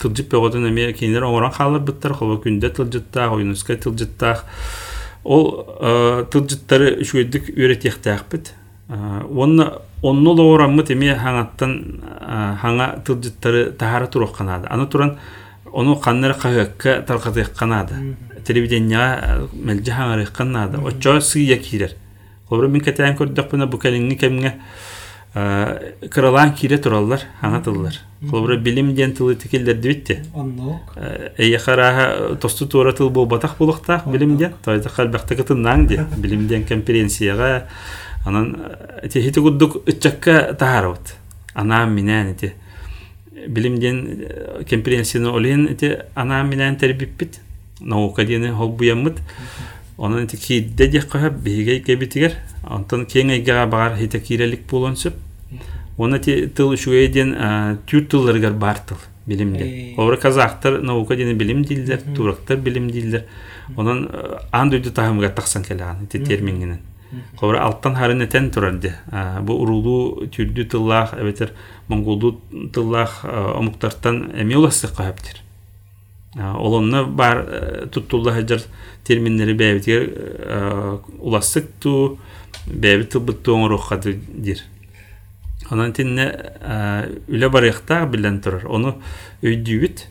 тылжып 0.00 0.32
бөгөтөн 0.32 0.68
эме 0.68 0.92
кинилер 0.92 1.28
оңорон 1.28 1.52
хаалар 1.52 1.84
быттар 1.84 2.16
холо 2.16 2.40
күндө 2.44 2.72
тылжыттаах 2.76 3.36
оюнускай 3.36 3.76
тылжыттаах 3.76 4.44
ол 5.24 5.66
э, 5.80 6.24
тылжыттары 6.30 6.96
үшүөдүк 7.04 7.52
үйрөтиэхтаахпыт 7.56 8.54
онна 8.90 9.72
оннул 10.02 10.40
оораммыт 10.40 10.90
эме 10.90 11.14
хаңаттан 11.14 11.76
э, 12.20 12.56
хаңа 12.62 12.90
тылжыттары 13.04 13.70
тахара 13.72 14.06
туруокканаады 14.06 14.68
аны 14.70 14.86
туран 14.86 15.18
ону 15.72 15.96
каннары 15.96 16.34
кахыакка 16.34 17.02
таркатыакканаады 17.06 18.16
телевиденияга 18.46 19.48
мелже 19.52 19.92
хаңарыакканаады 19.92 20.80
оччо 20.80 21.20
сыйя 21.20 21.58
кирер 21.58 21.96
Холбура 22.48 22.66
мин 22.68 22.82
катаан 22.82 23.14
көрдөкпүнө 23.14 23.68
бу 23.70 23.78
калиңни 23.78 24.16
кемге 24.18 24.56
кыралаан 25.32 26.54
кире 26.54 26.78
тураллар 26.78 27.22
хаңа 27.40 27.62
тыллар. 27.62 27.98
Холбура 28.20 28.56
билим 28.56 28.94
ден 28.94 29.12
тылы 29.14 29.36
тикилдер 29.36 29.76
дибитте. 29.76 30.24
Онну. 30.34 30.80
Эйя 31.38 31.58
харааха 31.58 32.36
тосту 32.36 32.66
тура 32.66 32.92
тыл 32.92 33.10
бу 33.10 33.26
батак 33.26 33.56
булуктак 33.58 34.08
билим 34.10 34.36
ден. 34.36 34.54
Тойда 34.64 34.90
калбакта 34.90 35.36
кытыннаң 35.36 35.86
ди. 35.86 36.00
Билим 36.16 36.48
ден 36.48 36.64
конференцияга 36.64 37.68
анан 38.26 38.56
эти 39.02 39.20
хити 39.20 39.38
гуддук 39.38 39.86
үтчакка 39.86 40.54
тахарабыт. 40.58 41.14
Ана 41.54 41.86
минен 41.86 42.34
эти 42.34 42.54
билим 43.46 43.78
ден 43.78 44.26
конференцияны 44.68 45.28
олен 45.28 45.68
эти 45.68 46.00
ана 46.14 46.42
минен 46.42 46.76
тербиппит. 46.76 47.38
Наука 47.78 48.24
дени 48.24 48.48
холбуяммыт. 48.48 49.18
Онан 50.00 50.24
эти 50.24 50.36
кидде 50.36 50.86
дек 50.88 51.08
кахап 51.08 51.34
бейге 51.34 51.80
кебитигер. 51.80 52.32
Антон 52.64 53.04
кеңейге 53.04 53.66
багар 53.68 53.98
хите 53.98 54.18
кирелик 54.18 54.64
болон 54.70 54.96
сөп. 54.96 55.14
Оны 55.98 56.18
ти 56.18 56.46
тыл 56.48 56.72
шуэден 56.72 57.34
түр 57.84 58.06
тылларгар 58.08 58.54
бар 58.56 58.78
тыл 58.80 58.96
билимде. 59.26 59.64
Эй. 59.64 59.94
Олар 59.98 60.16
казактар 60.16 60.80
наука 60.80 61.16
дени 61.16 61.34
билим 61.34 61.62
дилдер, 61.62 62.00
турактар 62.16 62.56
билим 62.56 62.88
дилдер. 62.90 63.26
Онан 63.76 64.08
ан 64.50 64.72
дүйдү 64.72 64.90
тахымга 64.90 65.28
таксан 65.28 65.64
келаган 65.64 66.06
эти 66.08 66.24
термингенен. 66.24 66.80
Олар 67.42 67.60
алттан 67.60 67.94
харын 67.94 68.22
этен 68.24 68.50
турарды. 68.50 68.94
Бу 69.42 69.60
урулу 69.60 70.24
түрдү 70.32 70.64
тыллах, 70.64 71.12
эбетер 71.20 71.52
монголду 71.88 72.40
тыллах 72.72 73.20
омуктартан 73.24 74.30
эми 74.32 74.54
уласы 74.54 74.88
кахаптыр. 74.88 75.42
Олонны 76.36 77.04
бар 77.06 77.40
туттулла 77.90 78.36
хаджар 78.36 78.62
терминнери 79.04 79.54
бәбитер 79.58 80.04
улассык 81.18 81.70
ту 81.82 82.18
бәбит 82.66 83.10
тылбыт 83.14 83.42
туоңорухка 83.42 83.98
дир. 84.04 84.62
Онан 85.70 85.92
тинне 85.92 86.28
үле 87.26 87.50
барыхта 87.50 88.04
билен 88.06 88.40
турар. 88.42 88.66
Оны 88.70 88.94
өйдүбүт. 89.42 90.06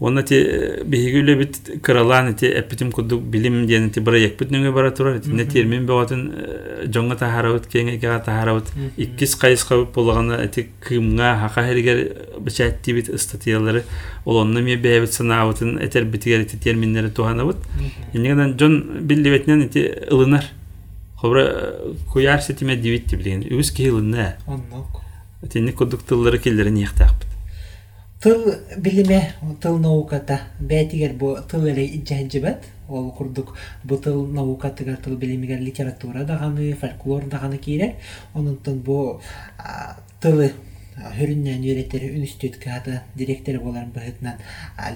Оны 0.00 0.24
ти 0.26 0.40
биһиги 0.84 1.20
үле 1.22 1.36
бит 1.38 1.58
кыралан 1.82 2.34
ти 2.34 2.46
эпитим 2.46 2.90
кудук 2.92 3.22
билим 3.22 3.66
диен 3.66 3.90
ти 3.90 4.00
бара 4.00 4.18
якпыт 4.18 4.50
нүңгө 4.50 4.72
бара 4.74 4.90
турар. 4.90 5.20
Тинне 5.22 5.46
термин 5.46 5.86
бөгөтүн 5.86 6.90
жоңга 6.90 7.16
тахарабыт 7.20 7.68
кеңе 7.70 7.94
кега 8.00 8.18
тахарабыт. 8.18 8.72
Иккис 8.96 9.36
кайыс 9.38 9.62
кабып 9.64 9.94
болгана 9.94 10.40
эти 10.42 10.66
кымга 10.82 11.36
хака 11.44 11.62
хергер 11.68 12.02
бичатти 12.40 12.92
бит 12.92 13.12
статьялары 13.20 13.84
ол 14.24 14.42
онны 14.42 14.62
ме 14.62 14.74
бәбит 14.74 15.14
санаабытын 15.14 15.78
этер 15.78 16.04
битигер 16.04 16.40
эти 16.40 16.56
терминнери 16.56 17.08
туханабыт. 17.08 17.56
Инегенен 18.12 18.58
жон 18.58 19.06
билдибетнен 19.06 19.62
эти 19.62 19.92
ылынар. 20.10 20.44
Хобра 21.16 21.76
куяр 22.12 22.42
сетиме 22.42 22.76
дивитти 22.76 23.14
билген. 23.16 23.46
Үз 23.48 23.70
кейлынна. 23.70 24.34
Онну. 24.46 24.86
Тинне 25.52 25.72
кудук 25.72 26.02
тыллары 26.02 26.38
келдерин 26.38 26.76
яктакпыт. 26.82 27.23
Тыл 28.24 28.54
билиме, 28.80 29.34
тыл 29.60 29.74
науката 29.76 30.38
бәтигер 30.56 31.12
бу 31.12 31.34
тыл 31.44 31.66
эле 31.68 31.82
иҗаҗибат. 31.98 32.62
Ол 32.88 33.10
курдук 33.12 33.52
бу 33.84 33.98
тыл 34.00 34.24
наукатыгар 34.26 34.96
тыл 34.96 35.18
билимигер 35.18 35.60
литература 35.60 36.24
даганы, 36.24 36.72
фольклор 36.72 37.26
даганы 37.28 37.58
кире. 37.58 37.96
Онунтан 38.32 38.80
бу 38.80 39.20
тылы 40.22 40.54
хөрүннән 40.96 41.68
үйрәтер 41.68 42.08
институт 42.14 42.56
када 42.64 43.02
директор 43.14 43.60
болар 43.60 43.92
быһытнан 43.92 44.40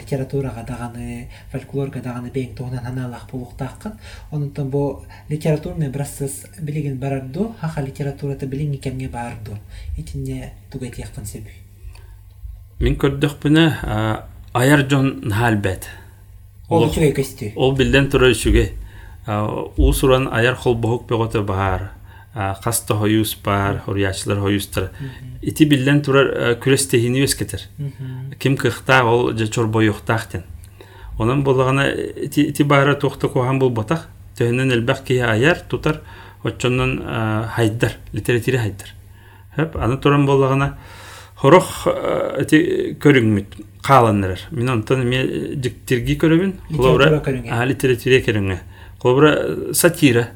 литературага 0.00 0.64
даганы, 0.64 1.28
фольклорга 1.52 2.00
даганы 2.00 2.32
бең 2.32 2.56
тоғынан 2.56 2.88
аналах 2.94 3.28
булуктаккан. 3.30 4.00
Онунтан 4.32 4.70
бу 4.70 5.04
литературны 5.28 5.90
бирасыз 5.92 6.46
билеген 6.62 6.96
барарду, 6.96 7.54
хаха 7.60 7.82
литературата 7.82 8.46
билин 8.46 8.78
кемге 8.78 9.08
барду. 9.08 9.58
Итинне 9.98 10.54
тугайт 10.70 10.96
яктан 10.96 11.26
себеп. 11.26 11.67
Мин 12.78 12.96
көрдөх 12.96 13.38
бүне 13.42 13.66
аяр 14.54 14.84
жон 14.88 15.30
халбет. 15.34 15.88
Ол 16.68 16.88
үчүгэй 16.88 17.14
көстү. 17.16 17.52
Ол 17.56 17.74
билден 17.76 18.10
турар 18.10 18.34
шуге. 18.34 18.72
У 19.26 19.92
суран 19.92 20.28
аяр 20.32 20.54
хол 20.54 20.74
бохук 20.74 21.08
беготы 21.08 21.42
бар. 21.42 21.90
Хаста 22.34 22.94
хоюс 22.94 23.34
бар, 23.44 23.82
хориячлар 23.86 24.38
хоюстар. 24.40 24.92
Ити 25.42 25.64
билден 25.64 26.02
турар 26.02 26.54
күрестехини 26.62 27.24
өскетер. 27.26 27.66
Ким 28.38 28.56
кыхта 28.56 29.02
ол 29.04 29.32
же 29.36 29.48
чорбой 29.48 29.86
юктахтен. 29.86 30.44
онан 31.18 31.42
боллагана 31.42 31.92
ти 32.30 32.64
бара 32.64 32.94
тухта 32.94 33.28
кохан 33.28 33.58
бул 33.58 33.70
батак 33.70 34.08
төһөнөн 34.38 34.72
элбэх 34.72 35.02
кие 35.04 35.24
аяр 35.26 35.58
тутар 35.68 36.00
оччоннон 36.44 37.02
хайдар 37.54 37.96
литература 38.12 38.58
хайдар 38.58 38.94
хэп 39.56 39.76
аны 39.76 39.98
туран 39.98 40.26
боллагана 40.26 40.76
хорох 41.38 41.86
эти 42.40 42.96
көрүңмүт 43.00 43.58
кааланнарар. 43.86 44.40
Мен 44.50 44.72
онтон 44.72 45.04
ме 45.06 45.22
диктирги 45.56 46.18
көрөбүн 46.18 46.54
Литература 46.70 47.20
көрүңө. 47.22 47.52
а 47.54 47.64
литература 47.66 48.18
көрүңө 48.26 48.58
колобура 48.98 49.32
сатира. 49.72 50.28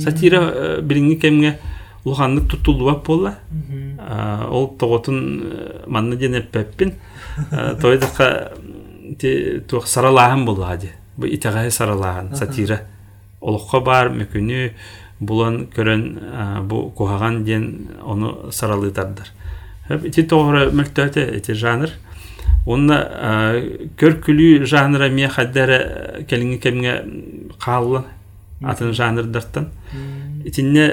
Сатира 0.00 0.80
билиңи 0.80 1.18
кемге 1.20 1.58
улуханнык 2.04 2.48
тутулубап 2.48 3.04
болла. 3.06 3.36
А, 3.98 4.48
ол 4.48 4.74
тоготун 4.78 5.52
манна 5.86 6.16
ден 6.16 6.34
эппеппин 6.34 6.94
тойдака 7.80 8.52
ти 9.18 9.60
тух 9.68 9.86
саралахан 9.86 10.46
буллади 10.46 10.90
бу 11.16 11.26
итагай 11.26 11.70
саралахан 11.70 12.34
сатира. 12.36 12.80
Олокко 13.40 13.80
бар 13.80 14.08
мөкүнү 14.08 14.72
булан 15.20 15.66
көрөн 15.76 16.66
бу 16.66 16.90
кухаган 16.96 17.44
ден 17.44 17.88
ону 18.02 18.50
саралыйтардар 18.50 19.28
ити 19.88 20.22
тоғыры 20.28 20.70
мөлтөте 20.74 21.24
ити 21.36 21.54
жанр 21.58 21.90
онна 22.66 22.98
көркүлүү 23.98 24.66
жанра 24.70 25.08
мия 25.10 25.28
хаддара 25.32 26.22
келиңи 26.30 26.58
кемге 26.62 26.94
каалла 27.62 28.04
атын 28.62 28.92
жанрдартан 28.94 29.70
итинне 30.44 30.86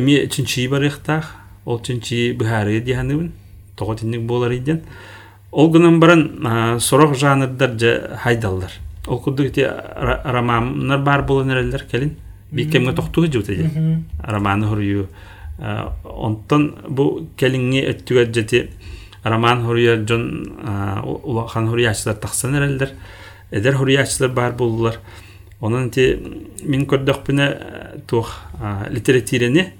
эми 0.00 0.26
чинчи 0.26 0.66
бар 0.68 0.88
ихтах 0.88 1.34
ол 1.64 1.80
чинчи 1.80 2.32
бухары 2.32 2.80
диханыбын 2.80 3.32
того 3.76 3.94
тинник 3.94 4.26
болар 4.26 4.52
иден 4.52 4.82
ол 5.52 5.70
гынан 5.70 6.00
баран 6.00 6.80
сорох 6.80 7.16
жанрдар 7.16 7.78
же 7.78 8.18
хайдалдар 8.22 8.72
ол 9.06 9.20
курдук 9.20 9.46
ити 9.46 9.66
романнар 10.24 10.98
бар 10.98 11.22
болан 11.22 11.50
эрелер 11.50 11.86
келин 11.90 12.16
бикемге 12.50 12.92
тохтугу 12.92 13.32
жуут 13.32 13.50
эди 13.50 13.70
романы 14.18 14.66
хурую 14.66 15.08
А, 15.08 15.35
онтон 15.58 16.66
бу 16.88 17.26
келиңи 17.40 17.82
өттүгөр 17.92 18.32
жети 18.34 18.66
роман 19.24 19.64
хуруя 19.64 19.96
жон 20.04 20.26
улахан 21.24 21.68
хуруячылар 21.70 22.16
тахсан 22.20 22.56
эрелдер 22.56 22.92
эдер 23.50 23.76
хуруячылар 23.76 24.32
бар 24.32 24.52
болдулар 24.52 25.00
онун 25.60 25.90
ти 25.90 26.06
мин 26.62 26.84
көрдөкпүнө 26.86 27.48
тух 28.06 28.34
литературени 28.90 29.70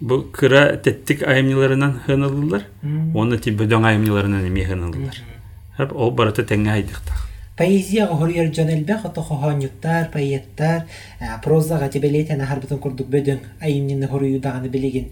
бу 0.00 0.22
кыра 0.32 0.76
теттик 0.76 1.22
айымныларынан 1.22 2.00
хынылдылар 2.06 2.64
оны 3.14 3.38
ти 3.38 3.52
бөдөң 3.52 3.84
айымныларынан 3.92 4.46
эми 4.48 4.64
хынылдылар 4.64 5.92
ол 5.92 6.10
барыта 6.16 6.44
теңге 6.48 6.78
айдыктах 6.78 7.29
Поэзияға 7.60 8.16
хорьер 8.16 8.46
жон 8.56 8.70
элбэх 8.72 9.02
ото 9.04 9.20
хохоньюктар, 9.20 10.06
поэттар, 10.14 10.86
прозаға 11.44 11.90
тебелейтен 11.92 12.40
ахарбытын 12.40 12.80
курдук 12.80 13.10
бөдөң 13.12 13.42
айымнины 13.60 14.08
хоруюдағаны 14.08 14.70
билеген 14.72 15.10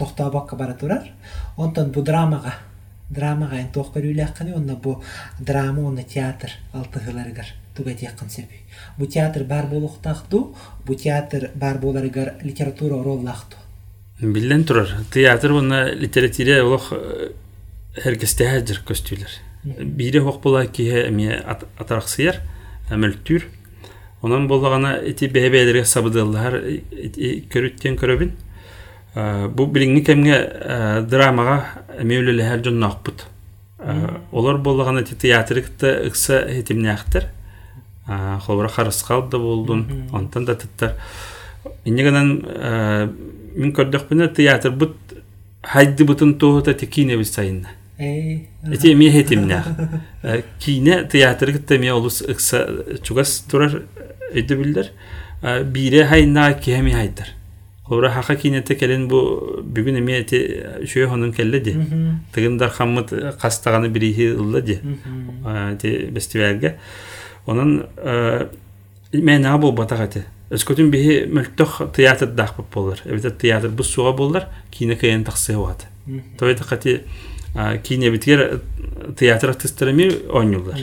тохтобакка 0.00 0.58
бара 0.58 0.74
турар. 0.74 1.06
Онтон 1.56 1.92
бу 1.94 2.02
драмаға 2.02 2.56
драмаға 3.14 3.60
эн 3.62 3.70
тох 3.70 3.92
көрүлэккани 3.94 4.56
онна 4.58 4.74
бу 4.74 4.96
драма 5.38 5.86
онна 5.86 6.02
театр 6.02 6.50
алтыгыларыгар 6.74 7.54
туга 7.76 7.94
тияккын 7.94 8.26
сөбүй. 8.26 8.66
Бу 8.98 9.06
театр 9.06 9.44
бар 9.44 9.70
болуктахту, 9.70 10.56
бу 10.84 10.94
театр 10.94 11.52
бар 11.54 11.78
боларыгар 11.78 12.34
литература 12.42 12.98
ороллахту. 12.98 13.56
Билен 14.20 14.64
турар. 14.64 14.88
Театр 15.12 15.52
уна 15.52 15.92
литература 15.94 16.64
олох 16.64 16.92
herkeste 17.94 18.48
hädir 18.50 18.82
көстүлөр. 18.82 19.45
Бире 19.66 20.20
хок 20.20 20.42
була 20.42 20.66
ки 20.70 20.84
эми 21.08 21.26
атараксыяр, 21.34 22.38
әмөлтүр. 22.94 23.46
Онан 24.22 24.46
болгана 24.46 24.94
эти 25.02 25.26
бебелерге 25.26 25.84
сабыдылар 25.84 26.60
көрүттен 27.50 27.96
көрөбүн. 27.98 28.30
Бу 29.58 29.66
билиңни 29.66 30.04
кемге 30.06 30.38
драмага 31.10 31.56
мөөлөлө 31.98 32.46
һәр 32.46 32.62
жон 32.68 32.78
нақпыт. 32.84 33.26
Олар 34.30 34.60
болгана 34.62 35.02
эти 35.02 35.18
театрыкта 35.18 35.96
ыкса 36.06 36.44
хетимнәхтер. 36.46 37.26
Хобра 38.46 38.68
харыскалды 38.68 39.40
булдым. 39.42 40.08
Онтан 40.12 40.46
да 40.46 40.54
тыттар. 40.54 40.94
Иннегенен 41.84 42.36
мин 43.56 43.74
көрдөкпүнө 43.74 44.30
театр 44.36 44.70
бут 44.70 44.94
хайды 45.66 46.06
ти 46.78 46.86
кине 46.86 47.16
бисайын. 47.16 47.66
Э, 47.66 47.75
Эти 47.98 48.92
ми 48.94 49.08
хетимнә. 49.10 49.62
Кине 50.60 51.04
театр 51.08 51.52
гитте 51.52 51.78
ми 51.78 51.90
олус 51.90 52.20
ыкса 52.20 52.66
чугас 53.02 53.40
турар 53.48 53.82
өйдө 54.34 54.56
билдер. 54.56 54.90
Бире 55.64 56.04
хайна 56.04 56.52
кеми 56.60 56.92
хайдар. 56.92 57.32
Хора 57.84 58.10
хака 58.10 58.36
кинете 58.36 58.74
келен 58.74 59.08
бу 59.08 59.62
бүгүн 59.62 60.00
эми 60.02 60.12
эти 60.20 60.40
шөй 60.84 61.06
хонун 61.08 61.32
келледи. 61.32 61.72
Тыгындар 62.34 62.70
хаммыт 62.70 63.14
кастаганы 63.40 63.88
бирихи 63.88 64.32
ыллади. 64.34 64.80
Те 65.80 66.10
фестивалге. 66.12 66.78
Онун 67.46 67.86
мен 69.12 69.46
абу 69.46 69.72
батагаты. 69.72 70.26
Өскөтүн 70.50 70.90
бихи 70.90 71.24
мөлтөх 71.32 71.94
театр 71.96 72.26
дахпып 72.26 72.68
болар. 72.74 73.00
Театр 73.40 73.70
бу 73.70 73.82
суга 73.82 74.12
болар, 74.12 74.48
кине 74.70 74.96
кайын 74.96 75.24
таксы 75.24 75.56
ват. 75.56 75.86
Той 76.38 76.54
дакати 76.54 77.00
кине 77.82 78.10
битер 78.10 78.62
театр 79.18 79.50
артистлерами 79.50 80.10
ойнулар. 80.28 80.78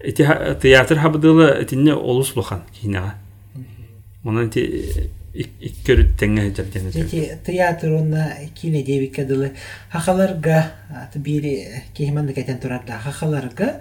Эти 0.00 0.26
театр 0.62 0.98
хабдылы 0.98 1.62
этинне 1.62 1.94
олус 1.94 2.32
булган 2.34 2.62
кинега. 2.80 3.14
Монан 4.22 4.50
ти 4.50 5.10
иккөрүт 5.34 6.14
теңге 6.20 6.54
жерден. 6.54 6.88
Эти 6.94 7.38
театр 7.44 7.92
онна 7.98 8.30
кине 8.54 8.82
дебик 8.82 9.16
кадылы 9.16 9.52
хахаларга 9.90 10.72
бири 11.14 11.82
кехманды 11.94 12.32
кетен 12.32 12.58
турарда 12.58 12.98
хахаларга 12.98 13.80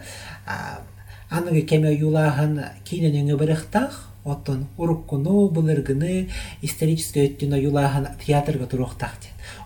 аныгы 1.29 1.61
кеме 1.61 1.93
юлахан 1.93 2.59
киненеңе 2.83 3.37
бирихтах 3.37 4.09
оттон 4.25 4.65
уруккуну 4.77 5.49
былыргыны 5.53 6.27
исторический 6.61 7.27
өттүнө 7.29 7.59
юлахан 7.61 8.07
театрга 8.25 8.65
туруктах 8.65 9.13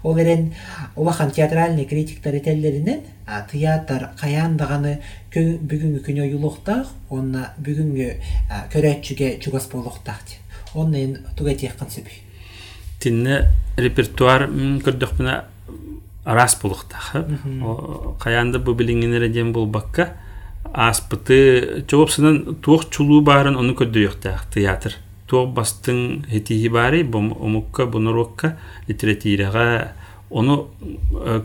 Ол 0.03 0.17
эрен 0.19 0.53
улахан 0.95 1.31
театральный 1.31 1.85
критиктер 1.85 2.35
этеллеринен 2.35 3.01
театр 3.51 4.09
каяндаганы 4.19 4.99
кө- 5.31 5.57
бүгүнкү 5.59 6.03
күнө 6.05 6.27
юлуктах 6.31 6.87
онна 7.09 7.53
бүгүнгү 7.59 8.09
а, 8.51 8.65
көрөтчүгө 8.73 9.39
чугас 9.39 9.69
болуктах 9.71 10.19
онна 10.75 10.97
эн 10.97 11.17
туга 11.37 11.55
тияккан 11.55 11.89
сөбүй 11.89 12.19
Тинне 12.99 13.45
репертуар 13.77 14.49
көрдөкпүнө 14.83 15.35
арас 16.25 16.57
булуктах. 16.61 17.13
Каянды 18.19 18.59
бу 18.59 18.73
билиңенере 18.75 19.29
дем 19.31 19.53
бул 19.55 19.65
бакка 19.71 20.09
аспыты 20.73 21.83
чогопсынан 21.87 22.55
туох 22.61 22.89
чулуу 22.89 23.21
барын 23.21 23.55
оны 23.57 23.73
көрдөйөктах 23.73 24.45
театр. 24.53 24.95
Туох 25.27 25.53
бастың 25.53 26.25
хетихи 26.29 26.69
бары 26.69 27.03
бу 27.03 27.19
омукка 27.19 27.85
бунурукка 27.85 28.57
литературага 28.87 29.93
оны 30.29 30.59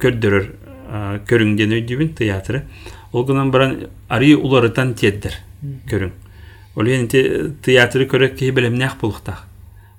көрдөрөр 0.03 0.51
көрүңден 1.29 1.73
өйдүбүн 1.79 2.15
театры. 2.19 2.65
Ол 3.13 3.25
гынан 3.25 3.51
баран 3.51 3.87
ари 4.09 4.35
уларытан 4.35 4.95
теддер 4.95 5.39
көрүң. 5.91 6.13
Ол 6.77 6.89
енді 6.91 7.53
театры 7.65 8.07
көрөк 8.11 8.37
ки 8.39 8.51
белемнях 8.51 8.99
булуктах. 9.01 9.47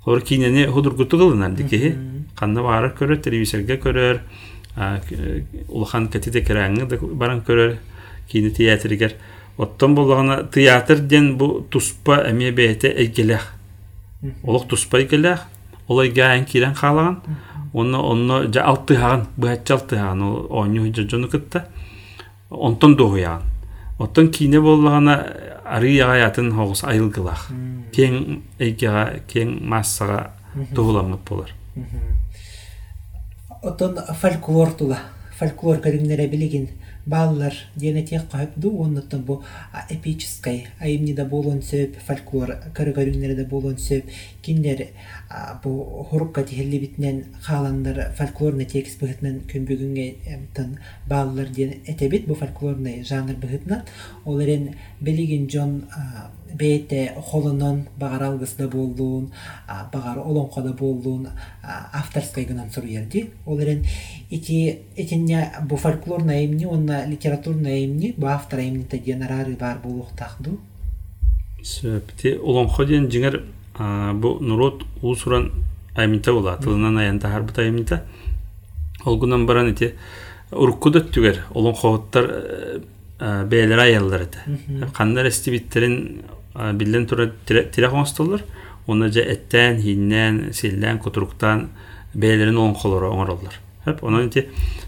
Хор 0.03 0.21
кинени 0.21 0.67
худургуту 0.67 1.17
кылынар 1.17 1.51
дики. 1.55 1.95
Канна 2.35 2.61
бары 2.61 2.91
көрөр, 2.91 3.21
телевизорга 3.23 3.77
көрөр, 3.79 4.19
к- 4.75 5.69
улахан 5.69 6.09
катите 6.11 6.41
кераңы 6.43 6.83
баран 7.15 7.39
көрөр, 7.47 7.77
кини 8.27 8.51
театригер. 8.51 9.15
Оттон 9.57 9.95
болгана 9.95 10.43
театр 10.51 10.99
ден 10.99 11.37
бу 11.37 11.61
туспа 11.61 12.23
эме 12.29 12.51
бете 12.51 12.87
эйгелех. 12.87 13.53
Олох 14.43 14.67
туспа 14.67 14.99
эйгелех. 14.99 15.45
Олай 15.87 16.09
гаан 16.09 16.45
кирен 16.45 16.73
халаган. 16.73 17.21
Онно 17.73 18.09
онно 18.09 18.43
жа 18.53 18.63
алты 18.63 18.95
хаган, 18.95 19.27
бу 19.37 19.47
хатча 19.47 19.73
алты 19.73 19.95
хаган, 19.95 20.21
ол 20.21 20.47
оню 20.49 20.93
жону 20.93 21.27
кытта. 21.29 21.67
Онтон 22.49 22.95
доуян. 22.95 23.41
Оттон 23.99 24.31
кине 24.31 24.61
болгана 24.61 25.25
ары 25.65 25.91
ягатын 25.91 26.51
хогус 26.53 26.83
айылгылах. 26.83 27.49
Кең 27.95 28.41
эйгега, 28.59 29.19
кең 29.27 29.59
массага 29.61 30.31
тугуламыт 30.75 31.19
болар. 31.27 31.51
Отон 33.63 33.97
фольклор 34.21 34.71
тула. 34.71 34.99
Фольклор 35.39 35.81
көрүңнере 35.83 36.27
билигин 36.31 36.69
баллар 37.05 37.53
диэн 37.75 37.97
этиэх 37.97 38.27
кахыпду 38.29 38.81
оннуттан 38.81 39.21
бу 39.23 39.43
эпической 39.89 40.67
айымнида 40.79 41.25
болон 41.25 41.61
сөп 41.61 41.97
фольклор 42.07 42.55
көрөгөрүннерде 42.77 43.45
болон 43.45 43.77
сөп 43.77 44.09
киндер 44.41 44.87
бу 45.63 46.05
хурукка 46.09 46.43
тихиллибитинен 46.43 47.25
хааландар 47.41 48.11
фольклорный 48.17 48.65
текст 48.65 48.99
быһытынан 49.01 49.43
көмбүгүнгө 49.51 50.07
тын 50.55 50.79
баллар 51.07 51.47
диэн 51.47 51.81
этебит 51.85 52.25
бу 52.27 52.35
фольклорный 52.35 53.03
жанр 53.03 53.35
быһытынан 53.35 53.85
ол 54.25 54.41
эрен 54.41 54.73
жон 55.49 55.83
бейте 56.55 57.13
холунон 57.17 57.87
багар 57.97 58.23
алгысда 58.23 58.67
болдуун 58.67 59.31
а, 59.67 59.89
багар 59.91 60.19
олонкода 60.19 60.73
болдуун 60.73 61.27
а, 61.63 61.89
авторской 61.93 62.45
гынан 62.45 62.71
суруерди 62.71 63.31
ол 63.45 63.59
эрен 63.59 63.85
ити 64.29 64.79
этинне 64.95 65.51
бу 65.63 65.75
фольклорный 65.75 66.37
айымни 66.37 66.65
онна 66.65 66.94
литературный 67.07 67.73
айымни 67.81 68.13
бу 68.17 68.27
автор 68.27 68.59
айымнита 68.59 68.97
диэн 68.97 69.23
арары 69.23 69.55
бар 69.59 69.79
болуктахду 69.83 70.59
сөпти 71.63 72.37
олонхо 72.37 72.85
диэн 72.85 73.09
жиңер 73.09 73.41
бу 74.21 74.37
нурот 74.39 74.83
уусуран 75.01 75.51
аймита 75.95 76.33
була. 76.33 76.57
Тылынан 76.57 76.97
аянта 76.97 77.29
харбыт 77.29 77.59
аймита. 77.59 78.03
Олгунан 79.05 79.45
баран 79.45 79.71
ити 79.71 79.93
уруккудат 80.51 81.11
түгер. 81.11 81.43
Олонхооттар 81.53 82.83
бээлер 83.19 83.79
аяллар 83.79 84.21
эте 84.27 84.39
кандар 84.93 85.27
эстибиттерин 85.27 86.23
биллен 86.73 87.07
тура 87.07 87.31
тирек 87.45 87.93
оңостоллар 87.93 88.43
оны 88.87 89.11
же 89.11 89.21
эттен 89.21 89.81
хиннен 89.81 90.53
силлен 90.53 90.99
кутуруктан 90.99 91.69
бээлерин 92.13 92.57
оңхолору 92.57 93.11
оңороллар. 93.13 93.55
Хеп 93.85 94.03
онан 94.03 94.27
ити 94.27 94.47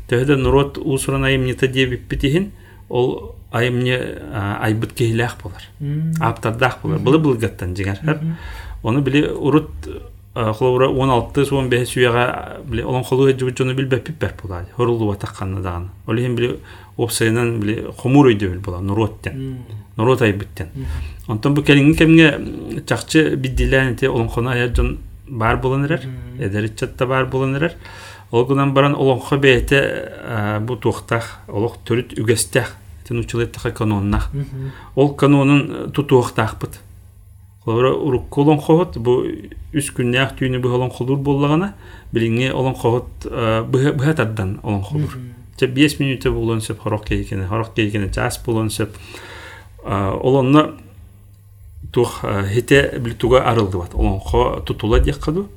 төһөдө 0.10 0.36
нурот 0.42 0.78
уусуран 0.78 1.24
айымнита 1.24 1.68
диэбиппитихин 1.68 2.52
ол 2.90 3.36
айымне 3.52 3.98
айбыт 4.34 4.94
киһилээх 4.94 5.38
болар 5.44 5.64
аптардах 6.20 6.80
болар 6.84 7.00
былы 7.00 7.20
былгаттан 7.20 7.76
жигер 7.76 8.00
хеп 8.04 8.22
оны 8.84 9.02
били 9.02 9.28
урут 9.28 9.70
холовра 10.34 10.88
16 10.88 11.46
суон 11.48 11.70
бе 11.70 11.86
сүйяга 11.86 12.62
били 12.66 12.82
олон 12.82 13.04
холу 13.04 13.30
жубут 13.32 13.58
жону 13.58 13.74
билбеп 13.74 14.04
пиппер 14.04 14.34
болар 14.42 14.66
хорулу 14.76 15.12
атакканна 15.12 15.62
даган. 15.62 15.90
Олихин 16.06 16.36
били 16.36 16.60
опсайнан 16.98 17.60
били 17.60 17.88
хомур 17.98 18.28
өйдө 18.28 18.50
бил 18.50 18.60
болар 18.60 18.82
нуроттен 18.82 19.64
нурот 19.98 20.22
айбыттен 20.22 20.70
онтон 21.28 21.54
бу 21.56 21.64
келинги 21.64 21.98
кемге 21.98 22.84
чакчы 22.86 23.36
биддилен 23.36 23.96
те 23.96 24.10
олонхона 24.10 24.54
ая 24.54 24.74
жон 24.74 25.00
бар 25.28 25.58
болон 25.58 25.86
эрер 25.86 26.02
эдериччатта 26.40 27.08
бар 27.08 27.26
болон 27.26 27.56
эрер 28.32 28.42
олгунан 28.42 28.74
баран 28.74 28.96
олонхо 28.96 29.38
бейте 29.38 30.12
бу 30.62 30.76
туохтах 30.76 31.40
олох 31.48 31.78
төрүт 31.86 32.20
үгестех 32.20 32.76
тен 33.08 33.20
учулеттаха 33.20 33.72
каноннах 33.72 34.32
ол 34.96 35.16
канонун 35.16 35.92
тутуохтахпыт 35.92 36.80
Олора 37.68 37.94
урукку 37.94 38.42
олон 38.42 38.62
хохот 38.64 38.96
бу 38.98 39.26
үс 39.76 39.90
күннәк 39.92 40.38
түйүнү 40.40 40.62
бу 40.64 40.70
олон 40.72 40.88
холур 40.88 41.18
боллагана 41.20 41.74
билиңе 42.16 42.54
олон 42.56 42.76
хохот 42.80 43.28
быха 43.68 44.14
тардан 44.16 44.62
олон 44.64 44.84
холур. 44.84 45.18
Те 45.58 45.68
5 45.68 46.00
минуты 46.00 46.32
болон 46.32 46.62
сөп 46.62 46.80
хорок 46.80 47.04
кейкене, 47.06 47.46
хорок 47.48 47.74
кейкене 47.76 48.08
час 48.14 48.40
болон 48.46 48.70
сөп 48.70 48.96
олонна 49.84 50.78
тух 51.92 52.24
хите 52.54 53.00
бил 53.00 53.16
туга 53.16 53.44
арылды 53.44 53.78
бат. 53.78 53.94
Олон 53.96 54.22
хо 54.22 54.62
тутула 54.66 55.02
дияққаду. 55.02 55.50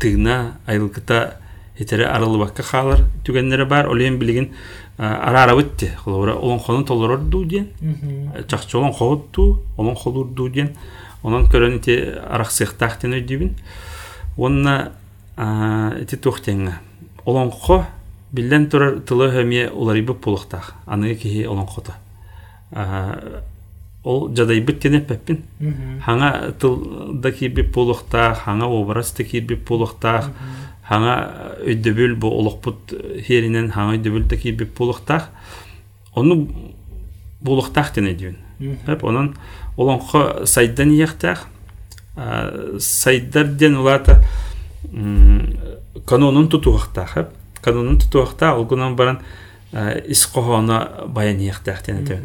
Тыгна 0.00 0.58
айылкыта 0.66 1.36
хитере 1.78 2.06
арылы 2.06 2.38
бакка 2.38 2.62
халар 2.62 3.06
түгеннере 3.24 3.64
бар. 3.64 3.88
Олен 3.88 4.18
билигин 4.18 4.52
арара 4.98 5.56
битти. 5.56 5.90
Олора 6.06 6.34
олон 6.34 6.58
хонун 6.58 6.84
толорор 6.84 7.20
ду 7.20 7.44
диен. 7.44 7.68
Чакчы 8.48 8.76
олон 8.76 8.92
хот 8.92 9.30
ду, 9.32 9.62
олон 9.76 9.96
холур 9.96 10.26
ду 10.26 10.48
диен. 10.48 10.76
Онон 11.22 11.46
көрөн 11.46 11.76
ити 11.78 12.18
араксыктах 12.28 12.98
тен 12.98 13.14
өйдүбүн. 13.14 13.54
Онна 14.36 14.92
ити 16.00 16.16
тухтенга. 16.16 16.80
Олонхо 17.24 17.86
биллен 18.32 18.68
турар 18.68 19.00
тылы 19.00 19.30
хөмие 19.30 19.70
уларыбы 19.70 20.14
пулуктах. 20.14 20.74
Аны 20.86 21.14
кихи 21.14 21.46
олонхота. 21.46 21.94
Ол 24.04 24.34
жадайбыт 24.34 24.80
тене 24.80 25.00
пеппин. 25.00 25.44
Хаңа 26.04 26.52
тылда 26.58 27.30
кирби 27.30 27.62
пулуктах, 27.62 28.42
хаңа 28.46 28.66
образ 28.66 29.12
да 29.14 29.22
кирби 29.22 29.54
пулуктах, 29.54 30.30
хаңа 30.92 31.16
өйдөбүл 31.64 32.18
бу 32.20 32.28
олокпут 32.42 32.92
херинен 33.24 33.70
хаңа 33.72 33.96
өйдөбүл 33.96 34.28
да 34.28 34.36
кирби 34.36 34.66
пулуктах. 34.68 35.30
Оны 36.14 36.46
булуктах 37.40 37.94
тене 37.96 38.12
дүйүн. 38.12 38.36
Хеп 38.86 39.04
онон 39.04 39.32
олонхо 39.76 40.44
сайдан 40.46 40.92
ияқтақ 40.92 41.46
сайдарден 42.78 43.76
улата 43.80 44.22
канонун 46.06 46.48
тутуақтақ 46.52 47.28
канонун 47.62 47.98
тутуақта 47.98 48.52
олгунан 48.56 48.96
баран 48.96 49.20
ис 50.06 50.26
қохона 50.26 51.06
баян 51.08 51.40
өтөн 51.40 52.20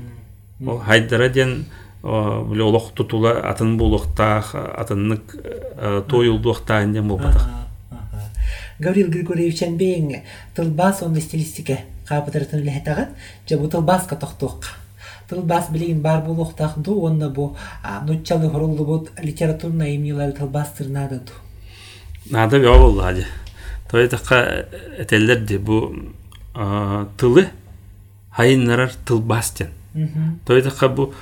ол 0.67 0.79
хайдара 0.79 1.29
ден 1.29 1.65
биле 2.03 2.63
олох 2.63 2.91
тутула 2.93 3.31
атын 3.49 3.77
булуқтақ 3.77 4.55
атыннык 4.75 5.35
тойулдуақта 6.09 6.85
ден 6.91 7.07
болбатақ 7.07 7.56
Гаврил 8.79 9.09
Григорьевич 9.09 9.63
Анбең 9.63 10.21
тылбас 10.55 11.01
онды 11.01 11.21
стилистика 11.21 11.79
қабытыртын 12.09 12.61
лехетагат 12.61 13.09
жабу 13.49 13.67
тылбас 13.67 14.05
катоқтуққа 14.07 14.75
тылбас 15.29 15.71
билигин 15.71 16.01
бар 16.01 16.21
болуктахду 16.21 17.01
онна 17.05 17.29
бу 17.29 17.55
нуччалы 18.05 18.49
хоруллубут 18.49 19.11
литературный 19.19 19.95
имнилар 19.95 20.31
тылбастырнададу 20.31 21.31
нада 22.29 22.59
бе 22.59 22.67
болду 22.67 23.03
ади. 23.03 23.25
Той 23.89 24.07
така 24.07 24.65
этелерди 24.97 25.57
бу 25.57 25.95
тылы 27.17 27.47
хайыннарар 28.31 28.91
тылбастен. 29.05 29.69
Той 30.45 30.61
така 30.61 30.89
бу 30.89 31.13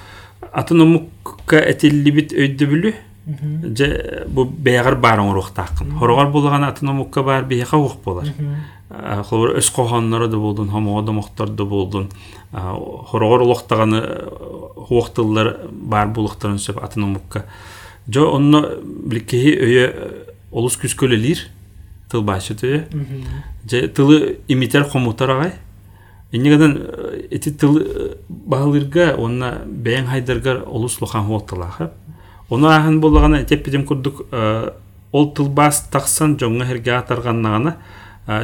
атономукка 0.51 1.59
этиллибит 1.59 2.33
өйдөбүлү 2.33 2.93
же 3.25 4.25
бу 4.27 4.45
беягар 4.45 4.95
бар 4.95 5.19
оңуруктакын 5.19 5.97
хорогор 5.99 6.31
булган 6.31 6.63
атономукка 6.63 7.23
бар 7.23 7.43
бияка 7.43 7.77
ук 7.77 8.03
болар. 8.03 8.27
Холор 9.29 9.57
өс 9.57 9.69
кохоннары 9.73 10.27
да 10.27 10.38
болдун 10.38 10.69
хомого 10.69 11.01
да 11.01 11.11
мохтор 11.11 11.49
да 11.49 11.65
болдун 11.65 12.09
хорогор 12.51 13.41
улуктаганы 13.41 14.01
хуоктыллар 14.88 15.67
бар 15.71 16.07
булуктарын 16.07 16.59
сөп 16.59 16.77
атономукка 16.83 17.45
жо 18.07 18.29
онно 18.35 18.61
биликеhi 18.85 19.55
өйө 19.57 19.88
олус 20.51 20.77
күскөлелир 20.77 21.47
тыл 22.11 22.21
башы 22.21 22.53
төйө. 22.53 22.85
Же 23.69 23.88
тылы 23.88 24.38
имитер 24.47 24.83
хомутар 24.83 25.29
агай 25.31 25.53
иннегадан 26.31 26.77
эти 27.31 27.49
тыл 27.49 27.81
баалырга 28.29 29.15
онна 29.17 29.63
бэйэн 29.65 30.05
хайдарга 30.05 30.61
олус 30.67 31.01
лохан 31.01 31.25
хуотталаха 31.25 31.91
Оны 32.49 32.69
ахын 32.69 32.99
болғана 33.01 33.43
теппедем 33.43 33.86
курдук 33.86 34.25
ол 35.12 35.29
тылбас 35.34 35.88
тақсан 35.93 36.36
жоңга 36.38 36.67
херге 36.69 36.93
атарганнагана 36.99 37.77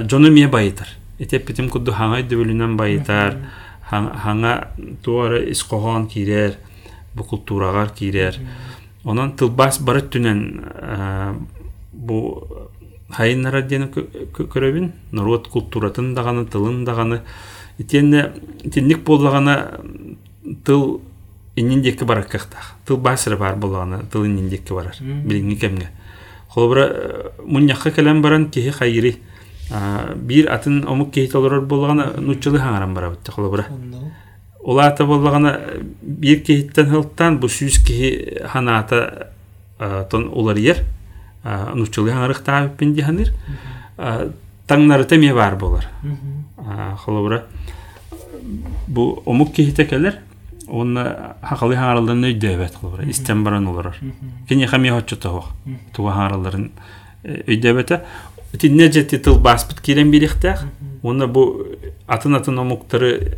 жону 0.09 0.31
мие 0.31 0.47
байытар. 0.47 0.87
Теппедем 1.19 1.69
курду 1.69 1.93
хаңай 1.93 2.23
дөбөлүнөн 2.25 2.77
байытар. 2.79 3.37
Хаңа 3.91 4.53
туара 5.03 5.41
исқоған 5.51 6.07
кирер, 6.09 6.55
бу 7.13 7.23
культурагар 7.27 7.91
кирер. 7.93 8.39
Онан 9.03 9.35
тылбас 9.37 9.81
бары 9.83 10.01
түнен 10.01 10.41
бу 11.91 12.47
хайыннара 13.11 13.61
дені 13.61 13.89
көрөбүн, 14.33 14.91
народ 15.11 15.49
культуратын 15.51 16.13
даганы, 16.15 16.45
тылын 16.45 16.85
даганы. 16.85 17.21
Итенне 17.77 18.31
итенник 18.63 19.03
тыл 20.63 21.01
инниндекке 21.55 22.05
барар 22.05 22.23
кахтах 22.23 22.75
тыл 22.85 22.97
басыры 22.97 23.37
бар 23.37 23.55
болганы 23.55 24.05
тыл 24.11 24.25
инниндекке 24.25 24.73
барар. 24.73 24.95
Билинги 24.99 25.55
кемге 25.55 25.89
холбра 26.49 27.31
муньякка 27.43 27.91
келем 27.91 28.21
баран 28.21 28.49
кихи 28.49 28.71
хайри 28.71 29.21
бир 30.15 30.51
атын 30.51 30.87
омук 30.87 31.13
кихи 31.13 31.31
толорор 31.31 31.61
болганы 31.61 32.19
нуччылы 32.19 32.59
хаңаран 32.59 32.93
барабыт 32.93 33.29
холбра 33.29 33.65
олата 34.63 35.05
болганы 35.05 35.57
бир 36.01 36.39
кихиттен 36.39 36.89
хылттан 36.89 37.39
бу 37.39 37.47
сүүс 37.47 37.83
кихи 37.85 38.45
ханаата 38.45 39.31
тон 40.09 40.29
улар 40.33 40.57
ер. 40.57 40.83
Нуччылы 41.43 42.11
хаңарык 42.11 42.43
таабиппин 42.45 42.93
диханыр. 42.93 43.31
Таңнары 44.67 45.07
теме 45.09 45.33
бар 45.33 45.55
болар. 45.55 45.87
Холбра 47.03 47.45
бу 48.87 49.23
омук 49.25 49.53
кихите 49.55 49.85
келер 49.85 50.19
онна 50.67 51.35
хақалы 51.41 51.75
хаңараларын 51.75 52.25
өйдөбет 52.31 52.77
кылбыр 52.79 53.09
истен 53.09 53.43
баран 53.43 53.67
олар 53.67 53.95
кене 54.49 54.67
хами 54.67 54.89
хоччу 54.89 55.17
тох 55.17 55.51
туга 55.95 56.13
хаңараларын 56.13 56.71
өйдөбете 57.23 58.01
тинне 58.57 58.91
жети 58.91 59.17
тыл 59.17 59.39
баспыт 59.39 59.81
кирен 59.81 60.11
билихтах 60.11 60.65
онна 61.03 61.27
бу 61.27 61.65
атын 62.07 62.35
атын 62.35 62.59
омуктары 62.59 63.37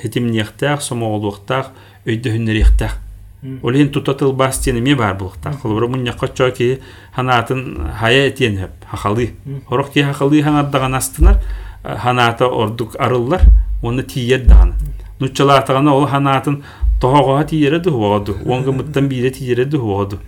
хетимниехтаах 0.00 0.82
сомоолуохтаах 0.82 1.72
өйдөһүннериехтаах 2.06 2.98
Олин 3.62 3.88
тутатыл 3.88 4.32
бастиен 4.32 4.82
ми 4.82 4.94
бар 4.94 5.14
булуктар. 5.14 5.54
Холбор 5.56 5.88
муньякка 5.88 6.28
чоки 6.28 6.80
ханатын 7.14 7.88
хая 7.98 8.28
этиен 8.28 8.58
хеп 8.58 8.70
хахалы. 8.90 9.30
Хорок 9.66 9.92
ки 9.92 10.02
хахалы 10.02 10.42
ханардаган 10.42 10.94
астынар 10.94 11.40
ханата 11.82 12.46
ордук 12.46 12.96
арыллар, 12.98 13.40
оны 13.82 14.02
тиер 14.02 14.44
даган. 14.44 14.74
Нучалатагана 15.20 15.94
ол 15.94 16.06
ханатын 16.08 16.62
тоғоға 17.00 17.46
тиере 17.50 17.80
ду 17.80 17.92
хуоду. 17.92 18.36
Онга 18.46 18.72
мыттан 18.72 19.08
бире 19.08 19.30
тиере 19.30 19.64
ду 19.64 19.80
хуоду. 19.80 20.18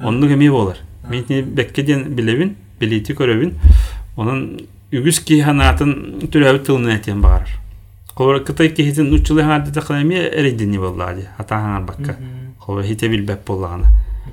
Онну 0.00 0.28
кеме 0.28 0.50
болар. 0.50 0.78
Мен 1.08 1.24
беккеден 1.54 2.14
билебин, 2.14 2.56
билети 2.80 3.12
көрөбин. 3.12 3.56
Онун 4.16 4.60
үгүс 4.92 5.20
ки 5.24 5.40
ханатын 5.42 6.20
түрөбү 6.30 6.64
тылына 6.66 6.96
этен 6.96 7.20
барар. 7.20 7.48
Колор 8.14 8.42
кытай 8.44 8.68
кихитин 8.68 9.10
нучулы 9.10 9.42
ханады 9.42 9.72
тақлами 9.72 10.14
эридини 10.14 10.78
боллади. 10.78 11.26
Ата 11.38 11.56
ханар 11.56 11.82
бакка. 11.82 12.16
Колор 12.58 12.84
хите 12.84 13.08
билбеп 13.08 13.46
боллагана. 13.46 13.90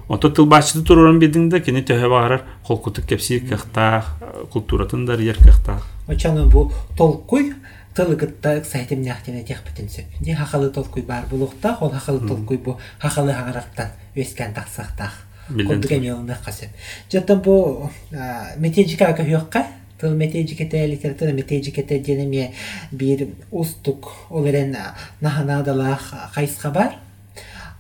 Ото 0.08 0.30
тыл 0.30 0.46
башчыды 0.46 0.84
туруран 0.86 1.20
бидиңде 1.20 1.60
кини 1.64 1.82
төһө 1.84 2.10
багарар 2.10 2.44
колкутук 2.68 3.06
кепси 3.08 3.40
кахта 3.40 4.04
культуратындар 4.52 5.20
ер 5.20 5.38
кахта. 5.38 5.80
Очаны 6.08 6.46
бу 6.46 6.72
толкуй 6.98 7.54
тылыгытта 7.98 8.64
сайтым 8.64 9.02
нахтене 9.02 9.44
техпетин 9.44 9.90
сөп. 9.90 10.06
Ди 10.22 10.34
хахалы 10.38 10.70
толкуй 10.70 11.02
бар 11.02 11.26
булукта, 11.30 11.78
ол 11.82 11.90
хахалы 11.90 12.22
толкуй 12.28 12.58
бу 12.58 12.78
хахалы 13.00 13.34
хаңарактан 13.34 13.90
өскән 14.16 14.54
тақсақтақ. 14.54 15.24
Колдук 15.48 15.92
эмелында 15.92 16.38
касып. 16.46 16.70
Жаттан 17.12 17.42
бу 17.42 17.90
метеджика 18.58 19.14
ка 19.16 19.24
юкка 19.24 19.66
тыл 19.98 20.14
метеджикете 20.14 20.86
литература 20.86 21.32
метеджикете 21.32 22.00
денеме 22.00 22.54
бир 22.92 23.30
устук 23.52 24.12
олерен 24.30 24.76
наханадалах 25.22 26.32
кайска 26.36 26.70
бар. 26.70 27.00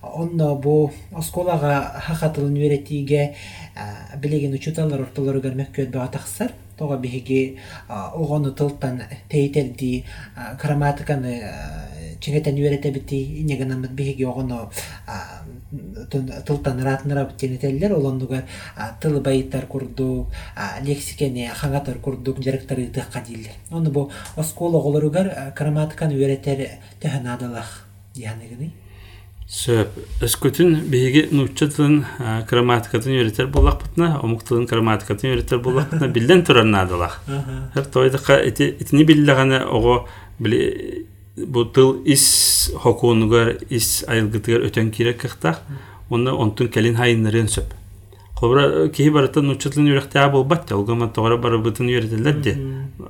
Онно 0.01 0.55
бу 0.55 0.93
осколага 1.11 2.01
хахатылын 2.07 2.55
үйретиге 2.55 3.35
билеген 4.17 4.53
учуталар 4.53 5.01
ортолору 5.01 5.41
көрмөк 5.41 5.75
көд 5.75 5.91
бага 5.91 6.09
тога 6.77 6.97
биһиги 6.97 7.57
огону 7.89 8.51
тылтан 8.51 9.01
тейтелди 9.29 10.05
грамматиканы 10.61 11.41
чеңетен 12.21 12.57
үйретебити 12.57 13.19
инегенамыт 13.41 13.91
биһиги 13.91 14.23
огону 14.23 14.69
тылтан 16.45 16.81
ратнырап 16.83 17.35
тенетеллер 17.37 17.93
олондугар 17.93 18.45
тылы 19.01 19.21
байыттар 19.21 19.67
курдук 19.67 20.33
лексикени 20.81 21.49
хаңатар 21.53 21.99
курдук 21.99 22.41
жарыктар 22.43 22.79
ытыкка 22.87 23.23
дииллер 23.27 23.53
ону 23.71 23.91
бу 23.91 24.09
оскола 24.35 24.79
оголоругар 24.79 25.53
грамматиканы 25.57 26.15
үйретер 26.15 26.79
төһөнадалах 27.01 27.87
дианегини 28.15 28.71
Сөп, 29.47 29.93
өскөтүн 30.19 30.73
биһиги 30.91 31.21
нуччатын 31.31 32.01
грамматикатын 32.49 33.13
үйретер 33.15 33.47
боллакпытна, 33.47 34.17
омуктылын 34.19 34.65
грамматикатын 34.67 35.31
үйретер 35.31 35.61
боллакпытна 35.63 36.09
билден 36.11 36.43
турарнадылах. 36.43 37.21
Хер 37.73 37.85
тойдыка 37.85 38.41
итини 38.43 39.05
биллеганы 39.07 39.61
ого 39.63 40.09
били 40.37 41.07
бу 41.37 41.63
тыл 41.63 42.01
ис 42.03 42.73
хокунугар 42.75 43.55
ис 43.69 44.03
айылгытыгар 44.03 44.67
өтөн 44.67 44.91
кирек 44.91 45.21
кыхтах, 45.21 45.61
оны 46.09 46.35
онтун 46.35 46.67
келин 46.67 46.99
хайыннарын 46.99 47.47
сөп. 47.47 47.71
Кобра 48.37 48.89
кихи 48.93 49.09
барытын 49.09 49.47
нуччатын 49.49 49.87
үйректää 49.89 50.27
болбат, 50.29 50.69
олгама 50.71 51.07
тогара 51.09 51.39
барыбытын 51.41 51.87
үйретелер 51.89 52.35
де 52.45 52.53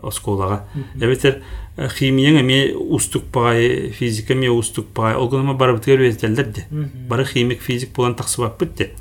осколага. 0.02 0.62
Эбетер 0.96 1.42
химияң 1.76 2.40
эме 2.40 2.60
устук 2.72 3.26
пагай, 3.34 3.92
физика 3.92 4.34
эме 4.38 4.48
устук 4.48 4.88
пагай, 4.96 5.18
олгама 5.20 5.58
барыбытыгар 5.60 6.06
үйретелер 6.06 6.48
де. 6.56 6.66
Бары 7.10 7.26
химик 7.28 7.60
физик 7.60 7.92
болан 7.96 8.16
таксыбап 8.16 8.56
битте. 8.62 8.94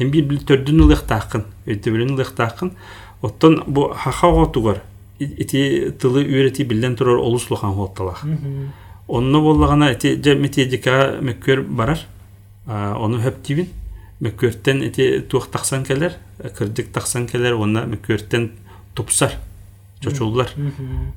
Hem 0.00 0.10
bir 0.10 0.26
bil 0.26 0.42
төрдүн 0.42 0.82
ылыктакын, 0.88 1.46
өтө 1.66 1.94
билен 1.94 2.16
ылыктакын. 2.16 2.74
Оттон 3.22 3.62
бу 3.66 3.92
хахага 3.94 4.50
тугар 4.50 4.82
ити 5.20 5.92
тылы 5.98 6.26
үйрети 6.26 6.66
билен 6.66 6.96
турар 6.96 7.22
олуслухан 7.22 7.74
хотталах. 7.74 8.24
Онно 9.06 9.40
боллагана 9.40 9.92
ити 9.92 10.16
же 10.22 10.34
методика 10.34 11.18
меккөр 11.22 11.62
барар. 11.62 12.00
Оны 12.66 13.22
хөптибин 13.22 13.68
мөккөрттен 14.23 14.83
эти 14.87 15.19
туох 15.19 15.49
тахсан 15.51 15.83
келер, 15.83 16.15
кырдык 16.57 16.91
тахсан 16.95 17.27
келер, 17.27 17.57
онна 17.59 17.85
мөккөрттен 17.85 18.51
тупсар, 18.95 19.37
чочуллар. 20.01 20.51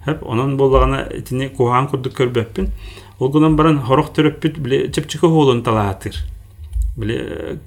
Хеп, 0.04 0.22
онон 0.22 0.56
боллагана 0.56 1.06
этини 1.10 1.48
кухан 1.48 1.88
курдук 1.88 2.16
көрбөппүн. 2.18 2.70
Ол 3.18 3.30
гунан 3.30 3.56
баран 3.56 3.78
хорох 3.80 4.12
төрөппүт, 4.16 4.58
биле 4.58 4.88
чепчике 4.90 5.26
хоолун 5.26 5.62
талаатыр. 5.62 6.16
Биле 6.96 7.58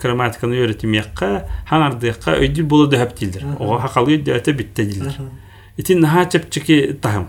грамматиканы 0.00 0.58
үйрөтүмекка, 0.58 1.44
хаңардыакка 1.68 2.38
өйдүл 2.40 2.66
болу 2.66 2.88
дөһөп 2.90 3.14
дилдер. 3.18 3.44
Ого 3.58 3.78
хакалы 3.78 4.18
дөһөтө 4.24 4.54
битте 4.56 4.86
дилдер. 4.86 5.18
Ити 5.76 5.94
наха 5.94 6.26
чепчики 6.26 6.96
тахым. 7.00 7.28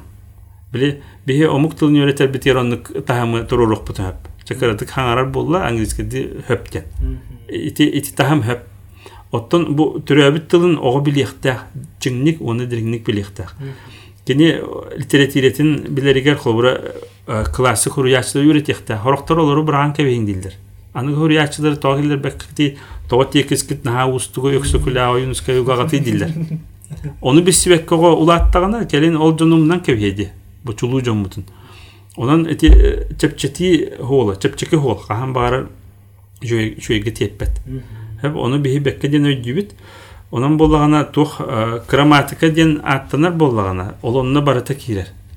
Биле 0.71 1.01
бихе 1.25 1.49
омук 1.49 1.75
тылын 1.75 2.01
үйрөтер 2.01 2.31
битер 2.31 2.57
оннук 2.57 2.93
тахымы 3.05 3.43
турурук 3.45 3.85
бутөп. 3.87 4.29
Чакаратык 4.45 4.89
хаңарар 4.89 5.29
болла 5.29 5.67
англискеди 5.67 6.41
хөптен. 6.47 6.83
Ити 7.48 7.84
ити 7.84 8.14
тахам 8.14 8.42
хөп. 8.42 8.64
Оттон 9.34 9.74
бу 9.74 9.98
төрөбүт 9.98 10.46
тылын 10.48 10.76
ого 10.78 11.00
билихтах, 11.02 11.64
жиңник 12.00 12.42
оны 12.42 12.66
диригник 12.70 13.04
билихтах. 13.06 13.56
Кини 14.24 14.60
литературетин 14.96 15.86
билеригер 15.88 16.36
холбура 16.36 16.94
классик 17.52 17.94
хуруячылы 17.94 18.46
үйретехта. 18.46 18.98
Хороктор 18.98 19.38
олору 19.42 19.64
бран 19.64 19.92
кебең 19.92 20.26
дилдер. 20.26 20.54
Аны 20.94 21.14
хуруячылар 21.14 21.76
тогилер 21.76 22.18
бекти 22.18 22.76
того 23.08 23.24
текискит 23.24 23.84
наха 23.84 24.06
устуго 24.06 24.54
өксөкүлө 24.54 25.10
оюнуска 25.16 25.52
югагаты 25.52 25.98
дилдер. 25.98 26.30
Оны 27.20 27.42
бисибекке 27.42 27.94
улаттагана 27.94 28.84
келин 28.86 29.16
ол 29.16 29.36
жонумнан 29.36 29.80
кебеди. 29.80 30.30
Бу 30.62 30.74
чулуу 30.74 31.04
жомутун. 31.04 31.44
Онан 32.16 32.46
эти 32.46 33.06
чепчети 33.18 33.92
хола, 34.00 34.36
чепчеки 34.36 34.76
хол, 34.76 34.94
кахан 34.94 35.32
бары 35.32 35.68
жүйеге 36.44 37.10
теппет. 37.10 37.60
Оны 38.22 38.58
бихи 38.58 38.78
бекке 38.78 39.08
ден 39.08 39.26
өйдүбүт. 39.26 39.74
Онан 40.30 40.56
боллагана 40.56 41.04
тух 41.04 41.40
грамматика 41.88 42.50
ден 42.50 42.80
аттанар 42.84 43.32
боллагана, 43.32 43.94
ол 44.02 44.16
онна 44.18 44.40
барыта. 44.42 44.74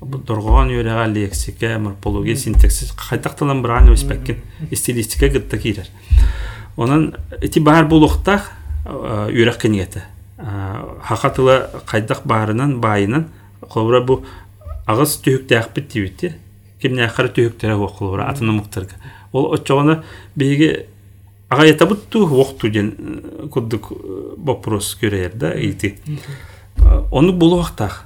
Бу 0.00 0.18
доргогон 0.18 0.68
үйрәгә 0.70 1.08
лексика, 1.10 1.78
морфология, 1.78 2.36
синтаксис 2.36 2.92
кайтактан 2.92 3.62
бран 3.62 3.88
өспеккен, 3.90 4.36
стилистика 4.72 5.28
гытта 5.28 5.58
кирер. 5.58 5.88
Онан 6.76 7.16
эти 7.40 7.58
бар 7.58 7.86
булуктах 7.86 8.52
үйрәк 8.86 9.60
кенете. 9.62 10.04
Хакатыла 10.38 11.82
кайдак 11.86 12.22
барынан 12.24 12.80
байынан 12.80 13.26
колбура 13.60 14.00
бу 14.00 14.24
агыс 14.86 15.18
түйүктәк 15.18 15.74
бит 15.74 15.88
дибит. 15.92 16.36
Кимне 16.80 17.04
ахыр 17.06 17.26
түйүктәре 17.26 17.74
окулура 17.74 18.28
атына 18.30 18.52
муктарга. 18.52 18.94
Ол 19.32 19.52
очогона 19.52 20.04
биге 20.36 20.86
ага 21.48 21.64
ятабытту 21.66 22.26
вақту 22.26 22.70
ден 22.70 22.92
куддук 23.50 23.92
вопрос 24.36 24.96
көрер 25.00 25.34
да 25.34 25.52
ити. 25.52 25.98
Оны 27.10 27.32
бул 27.32 27.56
вактах. 27.56 28.04